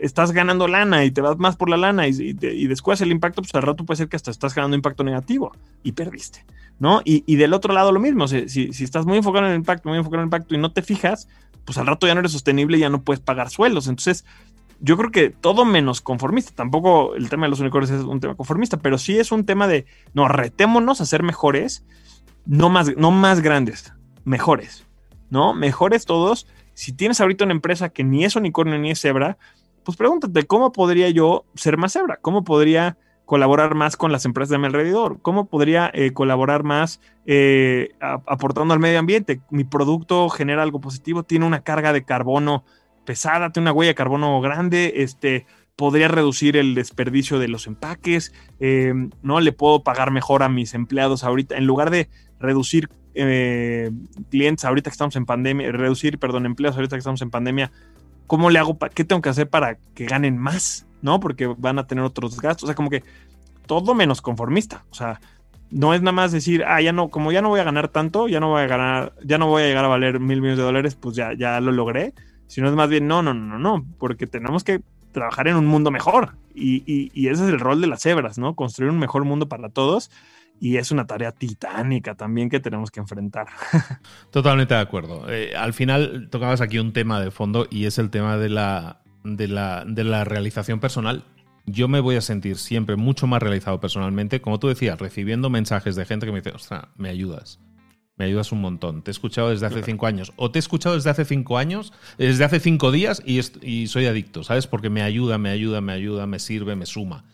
estás 0.00 0.32
ganando 0.32 0.68
lana 0.68 1.04
y 1.04 1.10
te 1.10 1.20
vas 1.20 1.38
más 1.38 1.56
por 1.56 1.68
la 1.68 1.76
lana 1.76 2.06
y, 2.08 2.10
y, 2.40 2.66
descuidas 2.66 3.00
el 3.00 3.10
impacto, 3.10 3.42
pues 3.42 3.54
al 3.54 3.62
rato 3.62 3.84
puede 3.84 3.98
ser 3.98 4.08
que 4.08 4.16
hasta 4.16 4.30
estás 4.30 4.54
ganando 4.54 4.76
impacto 4.76 5.04
negativo 5.04 5.52
y 5.82 5.92
perdiste, 5.92 6.44
¿no? 6.78 7.00
Y, 7.04 7.36
del 7.36 7.52
otro 7.52 7.72
lado 7.72 7.92
lo 7.92 8.00
mismo, 8.00 8.28
si, 8.28 8.48
si, 8.48 8.84
estás 8.84 9.06
muy 9.06 9.18
enfocado 9.18 9.46
en 9.46 9.52
el 9.52 9.58
impacto, 9.58 9.88
muy 9.88 9.98
enfocado 9.98 10.22
en 10.22 10.24
el 10.24 10.26
impacto 10.26 10.54
y 10.54 10.58
no 10.58 10.72
te 10.72 10.82
fijas, 10.82 11.28
pues 11.64 11.78
al 11.78 11.86
rato 11.86 12.06
ya 12.06 12.14
no 12.14 12.20
eres 12.20 12.32
sostenible 12.32 12.78
y 12.78 12.80
ya 12.80 12.90
no 12.90 13.02
puedes 13.02 13.20
pagar 13.20 13.50
sueldos. 13.50 13.88
Entonces, 13.88 14.24
yo 14.80 14.96
creo 14.96 15.10
que 15.10 15.30
todo 15.30 15.64
menos 15.64 16.00
conformista. 16.00 16.52
Tampoco 16.54 17.14
el 17.14 17.28
tema 17.28 17.46
de 17.46 17.50
los 17.50 17.60
unicornios 17.60 17.90
es 17.90 18.04
un 18.04 18.20
tema 18.20 18.34
conformista, 18.36 18.76
pero 18.78 18.98
sí 18.98 19.18
es 19.18 19.32
un 19.32 19.44
tema 19.44 19.66
de, 19.66 19.86
no, 20.14 20.28
retémonos 20.28 21.00
a 21.00 21.06
ser 21.06 21.22
mejores, 21.22 21.84
no 22.46 22.70
más, 22.70 22.96
no 22.96 23.10
más 23.10 23.40
grandes, 23.40 23.92
mejores, 24.24 24.86
¿no? 25.30 25.52
Mejores 25.54 26.04
todos. 26.06 26.46
Si 26.78 26.92
tienes 26.92 27.20
ahorita 27.20 27.44
una 27.44 27.54
empresa 27.54 27.88
que 27.88 28.04
ni 28.04 28.24
es 28.24 28.36
unicornio 28.36 28.78
ni 28.78 28.92
es 28.92 29.00
cebra, 29.00 29.36
pues 29.82 29.96
pregúntate, 29.96 30.46
¿cómo 30.46 30.70
podría 30.70 31.10
yo 31.10 31.44
ser 31.56 31.76
más 31.76 31.94
cebra? 31.94 32.18
¿Cómo 32.22 32.44
podría 32.44 32.96
colaborar 33.24 33.74
más 33.74 33.96
con 33.96 34.12
las 34.12 34.24
empresas 34.24 34.50
de 34.50 34.58
mi 34.58 34.66
alrededor? 34.66 35.20
¿Cómo 35.20 35.46
podría 35.46 35.90
eh, 35.92 36.12
colaborar 36.12 36.62
más 36.62 37.00
eh, 37.26 37.88
aportando 37.98 38.74
al 38.74 38.78
medio 38.78 39.00
ambiente? 39.00 39.40
Mi 39.50 39.64
producto 39.64 40.28
genera 40.28 40.62
algo 40.62 40.80
positivo, 40.80 41.24
tiene 41.24 41.46
una 41.46 41.64
carga 41.64 41.92
de 41.92 42.04
carbono 42.04 42.62
pesada, 43.04 43.50
tiene 43.50 43.64
una 43.64 43.72
huella 43.72 43.90
de 43.90 43.96
carbono 43.96 44.40
grande, 44.40 44.92
este, 44.98 45.46
podría 45.74 46.06
reducir 46.06 46.56
el 46.56 46.76
desperdicio 46.76 47.40
de 47.40 47.48
los 47.48 47.66
empaques, 47.66 48.32
eh, 48.60 48.94
¿no? 49.22 49.40
Le 49.40 49.50
puedo 49.50 49.82
pagar 49.82 50.12
mejor 50.12 50.44
a 50.44 50.48
mis 50.48 50.74
empleados 50.74 51.24
ahorita, 51.24 51.56
en 51.56 51.66
lugar 51.66 51.90
de 51.90 52.08
reducir 52.38 52.88
eh, 53.18 53.90
clientes 54.30 54.64
ahorita 54.64 54.90
que 54.90 54.94
estamos 54.94 55.16
en 55.16 55.26
pandemia, 55.26 55.72
reducir, 55.72 56.18
perdón, 56.18 56.46
empleos 56.46 56.76
ahorita 56.76 56.96
que 56.96 57.00
estamos 57.00 57.20
en 57.22 57.30
pandemia, 57.30 57.72
¿cómo 58.26 58.50
le 58.50 58.58
hago? 58.58 58.78
¿Qué 58.94 59.04
tengo 59.04 59.20
que 59.20 59.28
hacer 59.28 59.48
para 59.50 59.76
que 59.94 60.06
ganen 60.06 60.38
más? 60.38 60.86
¿No? 61.02 61.20
Porque 61.20 61.46
van 61.46 61.78
a 61.78 61.86
tener 61.86 62.04
otros 62.04 62.40
gastos. 62.40 62.64
O 62.64 62.66
sea, 62.66 62.74
como 62.74 62.90
que 62.90 63.02
todo 63.66 63.94
menos 63.94 64.22
conformista. 64.22 64.84
O 64.90 64.94
sea, 64.94 65.20
no 65.70 65.94
es 65.94 66.00
nada 66.00 66.12
más 66.12 66.32
decir, 66.32 66.64
ah, 66.64 66.80
ya 66.80 66.92
no, 66.92 67.08
como 67.08 67.32
ya 67.32 67.42
no 67.42 67.48
voy 67.48 67.60
a 67.60 67.64
ganar 67.64 67.88
tanto, 67.88 68.28
ya 68.28 68.40
no 68.40 68.50
voy 68.50 68.62
a 68.62 68.66
ganar, 68.66 69.12
ya 69.24 69.38
no 69.38 69.46
voy 69.48 69.62
a 69.62 69.66
llegar 69.66 69.84
a 69.84 69.88
valer 69.88 70.20
mil 70.20 70.40
millones 70.40 70.58
de 70.58 70.64
dólares, 70.64 70.94
pues 70.94 71.16
ya, 71.16 71.32
ya 71.34 71.60
lo 71.60 71.72
logré. 71.72 72.14
Sino 72.46 72.68
es 72.68 72.74
más 72.74 72.88
bien, 72.88 73.06
no, 73.06 73.22
no, 73.22 73.34
no, 73.34 73.58
no, 73.58 73.84
porque 73.98 74.26
tenemos 74.26 74.64
que 74.64 74.80
trabajar 75.12 75.48
en 75.48 75.56
un 75.56 75.66
mundo 75.66 75.90
mejor. 75.90 76.36
Y, 76.54 76.82
y 77.14 77.28
ese 77.28 77.44
es 77.44 77.50
el 77.50 77.60
rol 77.60 77.80
de 77.80 77.86
las 77.86 78.02
cebras, 78.02 78.38
¿no? 78.38 78.54
Construir 78.54 78.90
un 78.90 78.98
mejor 78.98 79.24
mundo 79.24 79.48
para 79.48 79.68
todos 79.68 80.10
y 80.60 80.76
es 80.76 80.90
una 80.90 81.06
tarea 81.06 81.32
titánica 81.32 82.14
también 82.14 82.48
que 82.48 82.60
tenemos 82.60 82.90
que 82.90 83.00
enfrentar. 83.00 83.46
Totalmente 84.30 84.74
de 84.74 84.80
acuerdo. 84.80 85.30
Eh, 85.30 85.54
al 85.56 85.72
final 85.72 86.28
tocabas 86.30 86.60
aquí 86.60 86.78
un 86.78 86.92
tema 86.92 87.20
de 87.20 87.30
fondo 87.30 87.66
y 87.70 87.84
es 87.84 87.98
el 87.98 88.10
tema 88.10 88.36
de 88.36 88.48
la, 88.48 89.02
de 89.24 89.48
la, 89.48 89.84
de 89.86 90.04
la 90.04 90.24
realización 90.24 90.80
personal. 90.80 91.24
Yo 91.66 91.86
me 91.86 92.00
voy 92.00 92.16
a 92.16 92.20
sentir 92.20 92.56
siempre 92.56 92.96
mucho 92.96 93.26
más 93.26 93.42
realizado 93.42 93.78
personalmente, 93.78 94.40
como 94.40 94.58
tú 94.58 94.68
decías, 94.68 94.98
recibiendo 94.98 95.50
mensajes 95.50 95.96
de 95.96 96.06
gente 96.06 96.26
que 96.26 96.32
me 96.32 96.40
dice, 96.40 96.56
ostras, 96.56 96.86
me 96.96 97.10
ayudas. 97.10 97.60
Me 98.16 98.24
ayudas 98.24 98.50
un 98.50 98.60
montón. 98.60 99.02
Te 99.02 99.10
he 99.10 99.12
escuchado 99.12 99.50
desde 99.50 99.66
hace 99.66 99.82
cinco 99.84 100.06
años. 100.06 100.32
O 100.34 100.50
te 100.50 100.58
he 100.58 100.60
escuchado 100.60 100.96
desde 100.96 101.10
hace 101.10 101.24
cinco 101.24 101.56
años, 101.56 101.92
desde 102.16 102.42
hace 102.42 102.58
cinco 102.58 102.90
días 102.90 103.22
y, 103.24 103.38
y 103.62 103.86
soy 103.86 104.06
adicto, 104.06 104.42
¿sabes? 104.42 104.66
Porque 104.66 104.90
me 104.90 105.02
ayuda, 105.02 105.38
me 105.38 105.50
ayuda, 105.50 105.80
me 105.80 105.92
ayuda, 105.92 106.26
me 106.26 106.40
sirve, 106.40 106.74
me 106.74 106.86
suma. 106.86 107.24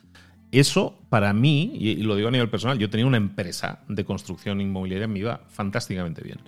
Eso, 0.61 1.01
para 1.09 1.33
mí, 1.33 1.73
y 1.75 1.97
lo 1.97 2.15
digo 2.15 2.29
a 2.29 2.31
nivel 2.31 2.49
personal, 2.49 2.79
yo 2.79 2.89
tenía 2.89 3.07
una 3.07 3.17
empresa 3.17 3.81
de 3.89 4.05
construcción 4.05 4.61
inmobiliaria, 4.61 5.09
me 5.09 5.19
iba 5.19 5.41
fantásticamente 5.49 6.23
bien. 6.23 6.39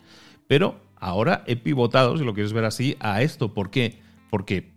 Pero 0.47 0.81
ahora 0.97 1.43
he 1.49 1.57
pivotado, 1.57 2.17
si 2.17 2.25
lo 2.25 2.33
quieres 2.33 2.53
ver 2.53 2.65
así, 2.65 2.97
a 3.01 3.23
esto. 3.23 3.53
¿Por 3.53 3.71
qué? 3.71 4.01
Porque 4.31 4.75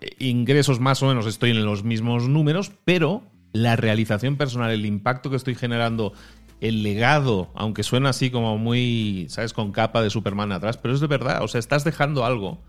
eh, 0.00 0.10
ingresos 0.18 0.80
más 0.80 1.02
o 1.02 1.06
menos 1.06 1.26
estoy 1.26 1.50
en 1.52 1.64
los 1.64 1.82
mismos 1.82 2.28
números, 2.28 2.72
pero 2.84 3.22
la 3.52 3.74
realización 3.74 4.36
personal, 4.36 4.70
el 4.70 4.84
impacto 4.84 5.30
que 5.30 5.36
estoy 5.36 5.54
generando, 5.54 6.12
el 6.60 6.82
legado, 6.82 7.50
aunque 7.54 7.82
suena 7.82 8.10
así 8.10 8.30
como 8.30 8.58
muy, 8.58 9.26
¿sabes?, 9.30 9.54
con 9.54 9.72
capa 9.72 10.02
de 10.02 10.10
Superman 10.10 10.52
atrás, 10.52 10.76
pero 10.76 10.92
es 10.92 11.00
de 11.00 11.06
verdad, 11.06 11.42
o 11.42 11.48
sea, 11.48 11.58
estás 11.58 11.84
dejando 11.84 12.26
algo 12.26 12.62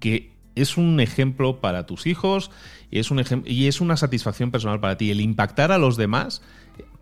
que 0.00 0.35
es 0.56 0.76
un 0.76 0.98
ejemplo 1.00 1.60
para 1.60 1.86
tus 1.86 2.06
hijos 2.06 2.50
y 2.90 2.98
es, 2.98 3.10
un 3.10 3.22
y 3.44 3.68
es 3.68 3.80
una 3.80 3.96
satisfacción 3.96 4.50
personal 4.50 4.80
para 4.80 4.96
ti. 4.96 5.10
El 5.10 5.20
impactar 5.20 5.70
a 5.70 5.78
los 5.78 5.96
demás, 5.96 6.42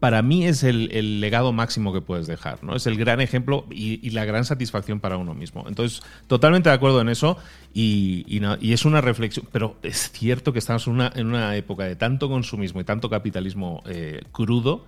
para 0.00 0.22
mí 0.22 0.46
es 0.46 0.62
el, 0.62 1.20
legado 1.20 1.52
máximo 1.52 1.92
que 1.92 2.00
puedes 2.00 2.26
dejar, 2.26 2.62
¿no? 2.62 2.76
Es 2.76 2.86
el 2.86 2.96
gran 2.96 3.20
ejemplo 3.20 3.66
y, 3.70 4.10
la 4.10 4.24
gran 4.24 4.44
satisfacción 4.44 5.00
para 5.00 5.16
uno 5.16 5.34
mismo. 5.34 5.64
Entonces, 5.66 6.02
totalmente 6.26 6.68
de 6.68 6.74
acuerdo 6.74 7.00
en 7.00 7.08
eso 7.08 7.36
y, 7.72 8.24
y, 8.28 8.72
es 8.72 8.84
una 8.84 9.00
reflexión, 9.00 9.46
pero 9.50 9.76
es 9.82 10.10
cierto 10.12 10.52
que 10.52 10.58
estamos 10.58 10.86
en 10.86 10.94
una, 10.94 11.12
en 11.14 11.26
una 11.26 11.56
época 11.56 11.84
de 11.84 11.96
tanto 11.96 12.28
consumismo 12.28 12.80
y 12.80 12.84
tanto 12.84 13.10
capitalismo 13.10 13.82
eh, 13.86 14.22
crudo 14.32 14.86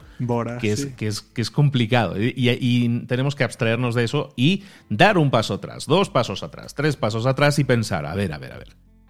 que, 0.61 0.73
es, 0.73 0.87
que, 0.87 1.07
es, 1.09 1.23
que 1.23 1.43
es 1.43 1.51
complicado 1.51 2.17
y, 2.19 3.05
tenemos 3.07 3.35
que 3.35 3.45
abstraernos 3.45 3.95
de 3.95 4.05
eso 4.05 4.33
y 4.37 4.65
dar 4.89 5.19
un 5.19 5.31
paso 5.31 5.55
atrás, 5.55 5.87
dos 5.87 6.11
pasos 6.11 6.43
atrás, 6.43 6.75
tres 6.75 6.97
pasos 6.97 7.27
atrás 7.27 7.59
y 7.59 7.65
pensar, 7.65 8.07
a 8.07 8.15
ver, 8.15 8.33
a 8.33 8.39
ver, 8.39 8.53
a 8.53 8.59
ver. 8.59 8.69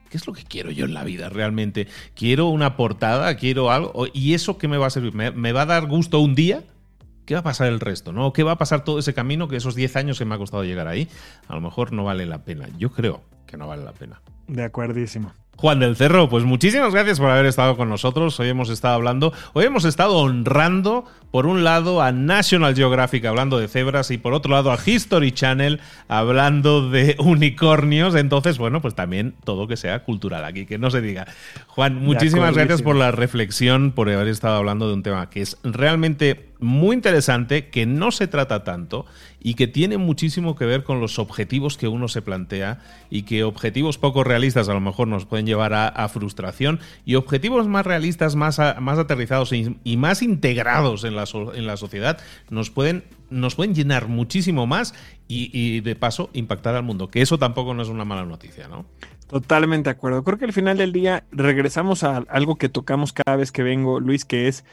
¿Qué 0.09 0.17
es 0.17 0.27
lo 0.27 0.33
que 0.33 0.45
quiero 0.45 0.71
yo 0.71 0.85
en 0.85 0.95
la 0.95 1.05
vida 1.05 1.29
realmente? 1.29 1.89
¿Quiero 2.15 2.47
una 2.47 2.77
portada? 2.77 3.37
¿Quiero 3.37 3.71
algo? 3.71 4.07
¿Y 4.13 4.35
eso 4.35 4.59
qué 4.59 4.69
me 4.69 4.79
va 4.79 4.87
a 4.87 4.91
servir? 4.91 5.15
¿Me, 5.15 5.53
va 5.53 5.63
a 5.63 5.67
dar 5.67 5.87
gusto 5.87 6.21
un 6.21 6.35
día? 6.35 6.63
¿Qué 7.25 7.35
va 7.35 7.41
a 7.41 7.45
pasar 7.45 7.67
el 7.69 7.81
resto? 7.81 8.13
¿no? 8.13 8.33
¿Qué 8.33 8.43
va 8.43 8.53
a 8.53 8.59
pasar 8.59 8.85
todo 8.85 8.99
ese 8.99 9.15
camino 9.15 9.49
que 9.49 9.57
esos 9.57 9.75
10 9.75 9.97
años 9.97 10.19
que 10.19 10.25
me 10.25 10.35
ha 10.35 10.39
costado 10.39 10.65
llegar 10.65 10.87
ahí? 10.87 11.09
A 11.49 11.55
lo 11.55 11.61
mejor 11.61 11.93
no 11.93 12.05
vale 12.05 12.25
la 12.27 12.45
pena. 12.45 12.69
Yo 12.79 12.91
creo 12.91 13.23
que 13.47 13.57
no 13.57 13.67
vale 13.67 13.85
la 13.85 13.93
pena. 13.93 14.21
De 14.47 14.63
acuerdísimo. 14.63 15.33
Juan 15.57 15.81
del 15.81 15.97
Cerro, 15.97 16.29
pues 16.29 16.45
muchísimas 16.45 16.93
gracias 16.93 17.19
por 17.19 17.31
haber 17.31 17.47
estado 17.47 17.79
con 17.79 17.89
nosotros. 17.89 18.39
Hoy 18.39 18.49
hemos 18.49 18.69
estado 18.69 18.95
hablando, 18.95 19.33
hoy 19.55 19.65
hemos 19.65 19.87
estado 19.87 20.19
honrando, 20.19 21.07
por 21.31 21.47
un 21.47 21.65
lado, 21.65 22.03
a 22.03 22.13
National 22.13 22.75
Geographic 22.75 23.25
hablando 23.25 23.59
de 23.59 23.67
cebras 23.69 24.11
y 24.11 24.19
por 24.19 24.35
otro 24.35 24.53
lado 24.53 24.71
a 24.71 24.79
History 24.85 25.33
Channel 25.33 25.81
hablando 26.09 26.91
de 26.91 27.17
unicornios. 27.19 28.15
Entonces, 28.15 28.59
bueno, 28.59 28.83
pues 28.83 28.95
también 28.95 29.35
todo 29.45 29.67
que 29.67 29.79
sea 29.79 30.05
cultural 30.05 30.45
aquí, 30.45 30.67
que 30.67 30.77
no 30.77 30.91
se 30.91 31.01
diga. 31.01 31.27
Juan, 31.69 31.97
muchísimas 31.97 32.55
gracias 32.55 32.83
por 32.83 32.97
la 32.97 33.11
reflexión, 33.11 33.93
por 33.93 34.11
haber 34.11 34.29
estado 34.29 34.57
hablando 34.57 34.89
de 34.89 34.95
un 34.95 35.03
tema 35.03 35.31
que 35.31 35.41
es 35.41 35.57
realmente 35.63 36.51
muy 36.59 36.95
interesante, 36.95 37.69
que 37.69 37.87
no 37.87 38.11
se 38.11 38.27
trata 38.27 38.65
tanto 38.65 39.07
y 39.41 39.55
que 39.55 39.67
tiene 39.67 39.99
muchísimo 39.99 40.57
que 40.57 40.65
ver 40.65 40.83
con 40.83 41.01
los 41.01 41.19
objetivos 41.19 41.77
que 41.77 41.89
uno 41.89 42.09
se 42.09 42.23
plantea 42.23 42.81
y 43.11 43.23
que 43.23 43.45
objetivos 43.45 43.99
poco 43.99 44.25
realistas 44.25 44.69
a 44.69 44.75
lo 44.75 44.81
mejor 44.81 45.09
nos 45.09 45.27
pueden 45.27 45.47
llevar 45.47 45.75
a, 45.75 46.09
frustración 46.09 46.81
y 47.05 47.17
objetivos 47.17 47.69
más 47.69 47.85
realistas, 47.85 48.37
más, 48.37 48.61
más 48.81 48.99
aterrizados 48.99 49.53
y, 49.53 49.97
más 49.97 50.23
integrados 50.23 51.05
en 51.05 51.17
la, 51.17 51.25
en 51.55 51.67
la 51.67 51.77
sociedad 51.77 52.19
nos 52.51 52.71
pueden, 52.71 53.05
nos 53.31 53.55
pueden 53.55 53.75
llenar 53.75 54.09
muchísimo 54.09 54.67
más 54.67 54.95
y, 55.29 55.81
de 55.81 55.97
paso 55.97 56.31
impactar 56.33 56.75
al 56.75 56.83
mundo, 56.83 57.09
que 57.09 57.23
eso 57.23 57.39
tampoco 57.39 57.75
no 57.75 57.83
es 57.83 57.89
una 57.89 58.05
mala 58.05 58.25
noticia, 58.25 58.69
¿no? 58.69 58.87
Totalmente 59.27 59.91
de 59.91 59.97
acuerdo. 59.97 60.23
Creo 60.23 60.39
que 60.39 60.45
al 60.45 60.53
final 60.53 60.79
del 60.79 60.93
día 60.93 61.25
regresamos 61.33 62.05
a 62.05 62.19
algo 62.29 62.57
que 62.57 62.69
tocamos 62.69 63.13
cada 63.13 63.37
vez 63.37 63.51
que 63.51 63.65
vengo, 63.65 63.99
Luis, 63.99 64.25
que 64.25 64.47
es 64.47 64.65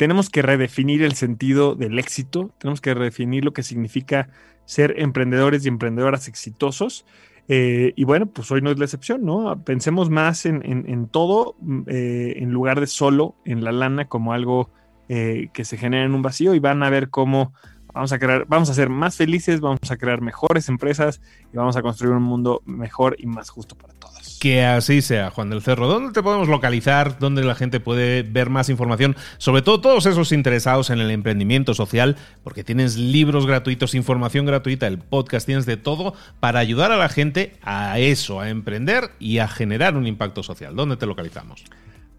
tenemos 0.00 0.30
que 0.30 0.40
redefinir 0.40 1.02
el 1.02 1.12
sentido 1.12 1.74
del 1.74 1.98
éxito, 1.98 2.54
tenemos 2.56 2.80
que 2.80 2.94
redefinir 2.94 3.44
lo 3.44 3.52
que 3.52 3.62
significa 3.62 4.30
ser 4.64 4.94
emprendedores 4.96 5.62
y 5.62 5.68
emprendedoras 5.68 6.26
exitosos. 6.26 7.04
Eh, 7.48 7.92
y 7.96 8.04
bueno, 8.04 8.24
pues 8.24 8.50
hoy 8.50 8.62
no 8.62 8.70
es 8.70 8.78
la 8.78 8.86
excepción, 8.86 9.26
¿no? 9.26 9.62
Pensemos 9.62 10.08
más 10.08 10.46
en, 10.46 11.06
todo 11.08 11.54
mm, 11.60 11.82
eh, 11.86 12.32
en 12.38 12.50
lugar 12.50 12.80
de 12.80 12.86
solo 12.86 13.34
en 13.44 13.62
la 13.62 13.72
lana 13.72 14.06
como 14.06 14.32
algo 14.32 14.70
eh, 15.10 15.50
que 15.52 15.66
se 15.66 15.76
genera 15.76 16.06
en 16.06 16.14
un 16.14 16.22
vacío 16.22 16.54
y 16.54 16.60
van 16.60 16.82
a 16.82 16.88
ver 16.88 17.10
cómo 17.10 17.52
vamos 17.92 18.12
a 18.12 18.18
crear, 18.18 18.46
vamos 18.48 18.70
a 18.70 18.74
ser 18.74 18.88
más 18.88 19.16
felices, 19.16 19.60
vamos 19.60 19.90
a 19.90 19.96
crear 19.96 20.20
mejores 20.20 20.68
empresas 20.68 21.20
y 21.52 21.56
vamos 21.56 21.76
a 21.76 21.82
construir 21.82 22.14
un 22.14 22.22
mundo 22.22 22.62
mejor 22.64 23.16
y 23.18 23.26
más 23.26 23.50
justo 23.50 23.74
para 23.76 23.94
todos. 23.94 24.38
Que 24.40 24.64
así 24.64 25.02
sea, 25.02 25.30
Juan 25.30 25.50
del 25.50 25.62
Cerro. 25.62 25.86
¿Dónde 25.86 26.12
te 26.12 26.22
podemos 26.22 26.48
localizar? 26.48 27.18
¿Dónde 27.18 27.44
la 27.44 27.54
gente 27.54 27.78
puede 27.78 28.22
ver 28.22 28.48
más 28.48 28.68
información? 28.68 29.16
Sobre 29.38 29.62
todo 29.62 29.80
todos 29.80 30.06
esos 30.06 30.32
interesados 30.32 30.90
en 30.90 30.98
el 30.98 31.10
emprendimiento 31.10 31.74
social, 31.74 32.16
porque 32.42 32.64
tienes 32.64 32.96
libros 32.96 33.46
gratuitos, 33.46 33.94
información 33.94 34.46
gratuita, 34.46 34.86
el 34.86 34.98
podcast, 34.98 35.46
tienes 35.46 35.66
de 35.66 35.76
todo 35.76 36.14
para 36.40 36.58
ayudar 36.60 36.92
a 36.92 36.96
la 36.96 37.08
gente 37.08 37.56
a 37.62 37.98
eso, 37.98 38.40
a 38.40 38.48
emprender 38.48 39.10
y 39.18 39.38
a 39.38 39.48
generar 39.48 39.96
un 39.96 40.06
impacto 40.06 40.42
social. 40.42 40.74
¿Dónde 40.74 40.96
te 40.96 41.06
localizamos? 41.06 41.64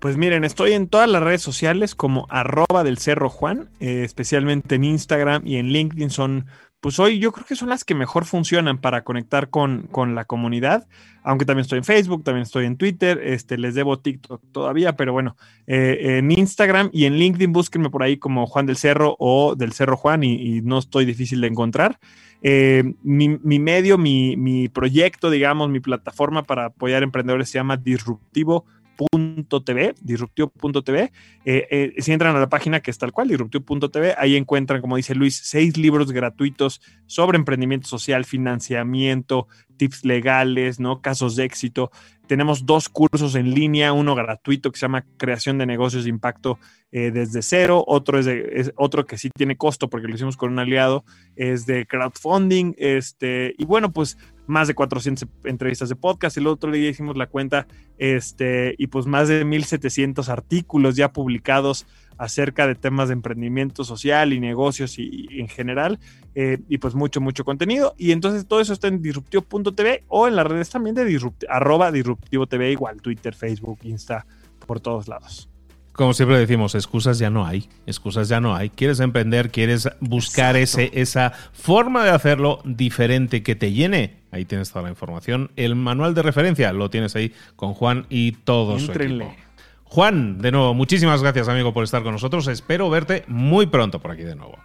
Pues 0.02 0.18
miren, 0.18 0.44
estoy 0.44 0.74
en 0.74 0.88
todas 0.88 1.08
las 1.08 1.22
redes 1.22 1.44
sociales 1.44 1.94
como 1.94 2.26
arroba 2.32 2.84
del 2.84 2.98
Cerro 2.98 3.30
Juan, 3.30 3.70
eh, 3.80 4.02
especialmente 4.04 4.74
en 4.74 4.84
Instagram 4.84 5.46
y 5.46 5.58
en 5.58 5.68
LinkedIn 5.68 6.10
son 6.10 6.48
pues 6.80 6.98
hoy 6.98 7.20
yo 7.20 7.32
creo 7.32 7.46
que 7.46 7.56
son 7.56 7.70
las 7.70 7.84
que 7.84 7.94
mejor 7.94 8.26
funcionan 8.26 8.80
para 8.80 9.04
conectar 9.04 9.52
con, 9.52 9.84
con 9.92 10.16
la 10.16 10.26
comunidad, 10.26 10.88
aunque 11.22 11.46
también 11.46 11.62
estoy 11.62 11.78
en 11.78 11.84
Facebook, 11.84 12.24
también 12.24 12.42
estoy 12.42 12.66
en 12.66 12.78
Twitter, 12.78 13.22
este, 13.24 13.60
les 13.60 13.76
debo 13.76 14.00
TikTok 14.00 14.42
todavía, 14.52 14.96
pero 14.96 15.14
bueno, 15.14 15.38
eh, 15.68 16.18
en 16.18 16.32
Instagram 16.32 16.90
y 16.92 17.06
en 17.06 17.18
LinkedIn 17.18 17.54
búsquenme 17.54 17.92
por 17.92 18.02
ahí 18.02 18.18
como 18.18 18.48
Juan 18.48 18.66
del 18.66 18.78
Cerro 18.78 19.16
o 19.20 19.54
del 19.56 19.74
Cerro 19.74 19.98
Juan 19.98 20.24
y, 20.24 20.62
no 20.62 20.80
estoy 20.80 21.06
difícil 21.06 21.42
de 21.42 21.48
encontrar. 21.48 22.00
Eh, 22.42 22.96
mi, 23.04 23.30
medio, 23.38 24.00
mi, 24.00 24.36
mi 24.36 24.68
proyecto, 24.68 25.30
digamos, 25.30 25.70
mi 25.70 25.80
plataforma 25.80 26.42
para 26.42 26.66
apoyar 26.66 27.04
emprendedores 27.04 27.50
se 27.50 27.60
llama 27.60 27.78
Disruptivo 27.78 28.66
disruptivo.tv, 29.12 29.96
disruptivo.tv. 30.02 31.12
Eh, 31.46 31.68
eh, 31.96 32.02
si 32.02 32.12
entran 32.12 32.36
a 32.36 32.40
la 32.40 32.50
página 32.50 32.82
que 32.82 32.92
es 32.92 32.98
tal 32.98 33.12
cual, 33.12 33.28
disruptivo.tv, 33.28 34.16
ahí 34.18 34.36
encuentran, 34.36 34.82
como 34.82 34.98
dice 34.98 35.16
Luis, 35.16 35.40
seis 35.44 35.78
libros 35.78 36.12
gratuitos 36.12 36.82
sobre 37.06 37.38
emprendimiento 37.38 37.88
social, 37.88 38.26
financiamiento, 38.26 39.48
tips 39.82 40.06
legales, 40.06 40.80
¿no? 40.80 41.02
Casos 41.02 41.36
de 41.36 41.44
éxito. 41.44 41.90
Tenemos 42.28 42.68
dos 42.68 42.88
cursos 42.88 43.34
en 43.34 43.50
línea, 43.50 43.94
uno 43.94 44.14
gratuito 44.14 44.72
que 44.72 44.78
se 44.78 44.84
llama 44.84 45.08
Creación 45.18 45.58
de 45.58 45.66
Negocios 45.66 46.04
de 46.04 46.12
Impacto 46.12 46.60
eh, 46.92 47.10
desde 47.10 47.42
cero, 47.42 47.84
otro 47.88 48.20
es, 48.20 48.26
de, 48.26 48.72
otro 48.76 49.08
que 49.08 49.18
sí 49.18 49.32
tiene 49.36 49.58
costo 49.58 49.90
porque 49.90 50.08
lo 50.08 50.14
hicimos 50.14 50.38
con 50.38 50.52
un 50.52 50.60
aliado, 50.60 51.04
es 51.36 51.66
de 51.66 51.88
crowdfunding, 51.88 52.76
este, 52.78 53.56
y 53.58 53.66
bueno, 53.66 53.92
pues 53.92 54.20
más 54.46 54.68
de 54.68 54.76
400 54.76 55.28
entrevistas 55.46 55.90
de 55.90 55.96
podcast, 55.96 56.38
el 56.38 56.46
otro 56.46 56.72
día 56.72 56.88
hicimos 56.88 57.18
la 57.18 57.26
cuenta, 57.26 57.66
este, 57.98 58.76
y 58.78 58.86
pues 58.86 59.08
más 59.08 59.30
de 59.30 59.44
1700 59.44 60.30
artículos 60.30 60.96
ya 60.96 61.12
publicados 61.12 61.88
acerca 62.22 62.68
de 62.68 62.76
temas 62.76 63.08
de 63.08 63.14
emprendimiento 63.14 63.84
social 63.84 64.32
y 64.32 64.40
negocios 64.40 65.00
y, 65.00 65.28
en 65.32 65.48
general, 65.48 65.98
eh, 66.36 66.60
y 66.70 66.78
pues 66.78 66.94
mucho, 66.94 67.20
mucho 67.20 67.44
contenido. 67.44 67.96
Y 67.98 68.12
entonces 68.12 68.46
todo 68.46 68.62
eso 68.62 68.74
está 68.74 68.88
en 68.90 69.02
disruptivo.tv 69.02 70.04
o 70.08 70.28
en 70.28 70.36
las 70.36 70.46
redes 70.46 70.70
también 70.70 70.94
de 70.94 71.20
arroba 71.50 71.92
disruptivo 71.92 72.46
TV, 72.46 72.74
igual 72.74 73.02
Twitter, 73.02 73.34
Facebook, 73.34 73.80
Insta, 73.82 74.28
por 74.68 74.80
todos 74.80 75.08
lados. 75.08 75.50
Como 75.94 76.14
siempre 76.14 76.38
decimos, 76.38 76.76
excusas 76.76 77.18
ya 77.18 77.32
no 77.32 77.44
hay, 77.44 77.68
excusas 77.88 78.30
ya 78.30 78.40
no 78.40 78.56
hay. 78.56 78.70
Quieres 78.70 79.00
emprender, 79.00 79.50
quieres 79.50 79.90
buscar 80.00 80.56
ese, 80.58 80.92
esa 80.94 81.32
forma 81.54 82.04
de 82.04 82.12
hacerlo 82.12 82.62
diferente 82.64 83.42
que 83.42 83.56
te 83.56 83.74
llene. 83.74 84.22
Ahí 84.30 84.46
tienes 84.46 84.70
toda 84.70 84.84
la 84.84 84.90
información. 84.90 85.50
El 85.56 85.76
manual 85.76 86.14
de 86.14 86.22
referencia 86.22 86.72
lo 86.72 86.92
tienes 86.92 87.16
ahí 87.16 87.34
con 87.56 87.74
Juan 87.74 88.06
y 88.10 88.34
todos 88.34 88.84
su 88.84 88.92
equipo. 88.92 89.34
Juan, 89.94 90.38
de 90.38 90.54
nuevo, 90.54 90.74
muchísimas 90.74 91.22
gracias 91.22 91.50
amigo 91.50 91.74
por 91.74 91.84
estar 91.84 92.02
con 92.02 92.14
nosotros. 92.14 92.48
Espero 92.48 92.90
verte 92.90 93.26
muy 93.28 93.66
pronto 93.66 94.00
por 94.00 94.12
aquí 94.12 94.24
de 94.24 94.38
nuevo. 94.38 94.58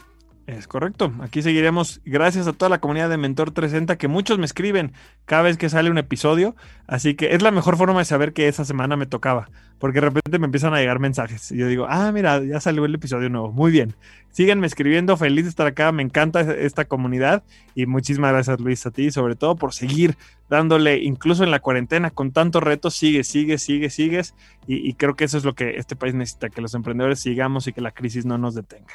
Es 0.46 0.68
correcto. 0.68 1.12
Aquí 1.22 1.42
seguiremos 1.42 2.00
gracias 2.04 2.46
a 2.46 2.52
toda 2.52 2.68
la 2.68 2.80
comunidad 2.80 3.10
de 3.10 3.16
Mentor 3.16 3.50
360 3.50 3.98
que 3.98 4.06
muchos 4.06 4.38
me 4.38 4.44
escriben 4.44 4.92
cada 5.24 5.42
vez 5.42 5.58
que 5.58 5.68
sale 5.68 5.90
un 5.90 5.98
episodio. 5.98 6.54
Así 6.86 7.14
que 7.16 7.34
es 7.34 7.42
la 7.42 7.50
mejor 7.50 7.76
forma 7.76 7.98
de 7.98 8.04
saber 8.04 8.32
que 8.32 8.46
esa 8.46 8.64
semana 8.64 8.96
me 8.96 9.06
tocaba. 9.06 9.48
Porque 9.80 10.00
de 10.00 10.06
repente 10.06 10.38
me 10.38 10.44
empiezan 10.44 10.72
a 10.72 10.78
llegar 10.78 11.00
mensajes. 11.00 11.50
Y 11.50 11.56
yo 11.56 11.66
digo, 11.66 11.86
ah, 11.88 12.12
mira, 12.12 12.42
ya 12.44 12.60
salió 12.60 12.84
el 12.84 12.94
episodio 12.94 13.28
nuevo. 13.28 13.50
Muy 13.50 13.72
bien. 13.72 13.96
Síganme 14.30 14.68
escribiendo. 14.68 15.16
Feliz 15.16 15.44
de 15.44 15.50
estar 15.50 15.66
acá. 15.66 15.90
Me 15.90 16.04
encanta 16.04 16.40
esta 16.40 16.84
comunidad. 16.84 17.42
Y 17.74 17.86
muchísimas 17.86 18.30
gracias, 18.30 18.60
Luis, 18.60 18.86
a 18.86 18.92
ti. 18.92 19.10
Sobre 19.10 19.34
todo 19.34 19.56
por 19.56 19.74
seguir 19.74 20.16
dándole, 20.48 21.02
incluso 21.02 21.42
en 21.42 21.50
la 21.50 21.58
cuarentena, 21.58 22.10
con 22.10 22.30
tantos 22.30 22.62
retos. 22.62 22.94
Sigue, 22.94 23.24
sigue, 23.24 23.58
sigue, 23.58 23.90
sigues. 23.90 24.34
Y, 24.68 24.88
y 24.88 24.94
creo 24.94 25.16
que 25.16 25.24
eso 25.24 25.38
es 25.38 25.44
lo 25.44 25.56
que 25.56 25.76
este 25.76 25.96
país 25.96 26.14
necesita. 26.14 26.50
Que 26.50 26.62
los 26.62 26.72
emprendedores 26.74 27.18
sigamos 27.18 27.66
y 27.66 27.72
que 27.72 27.80
la 27.80 27.90
crisis 27.90 28.24
no 28.24 28.38
nos 28.38 28.54
detenga. 28.54 28.94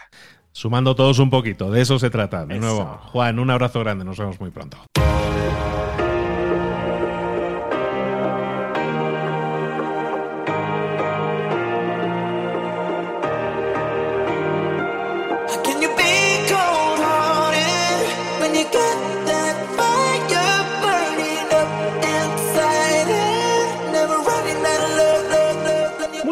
Sumando 0.54 0.96
todos 0.96 1.20
un 1.20 1.30
poquito, 1.30 1.72
de 1.72 1.82
eso 1.82 1.98
se 1.98 2.10
trata. 2.10 2.46
De 2.46 2.60
nuevo, 2.60 3.00
Juan, 3.12 3.40
un 3.40 3.50
abrazo 3.50 3.80
grande, 3.80 4.04
nos 4.04 4.18
vemos 4.18 4.40
muy 4.40 4.52
pronto. 4.52 4.78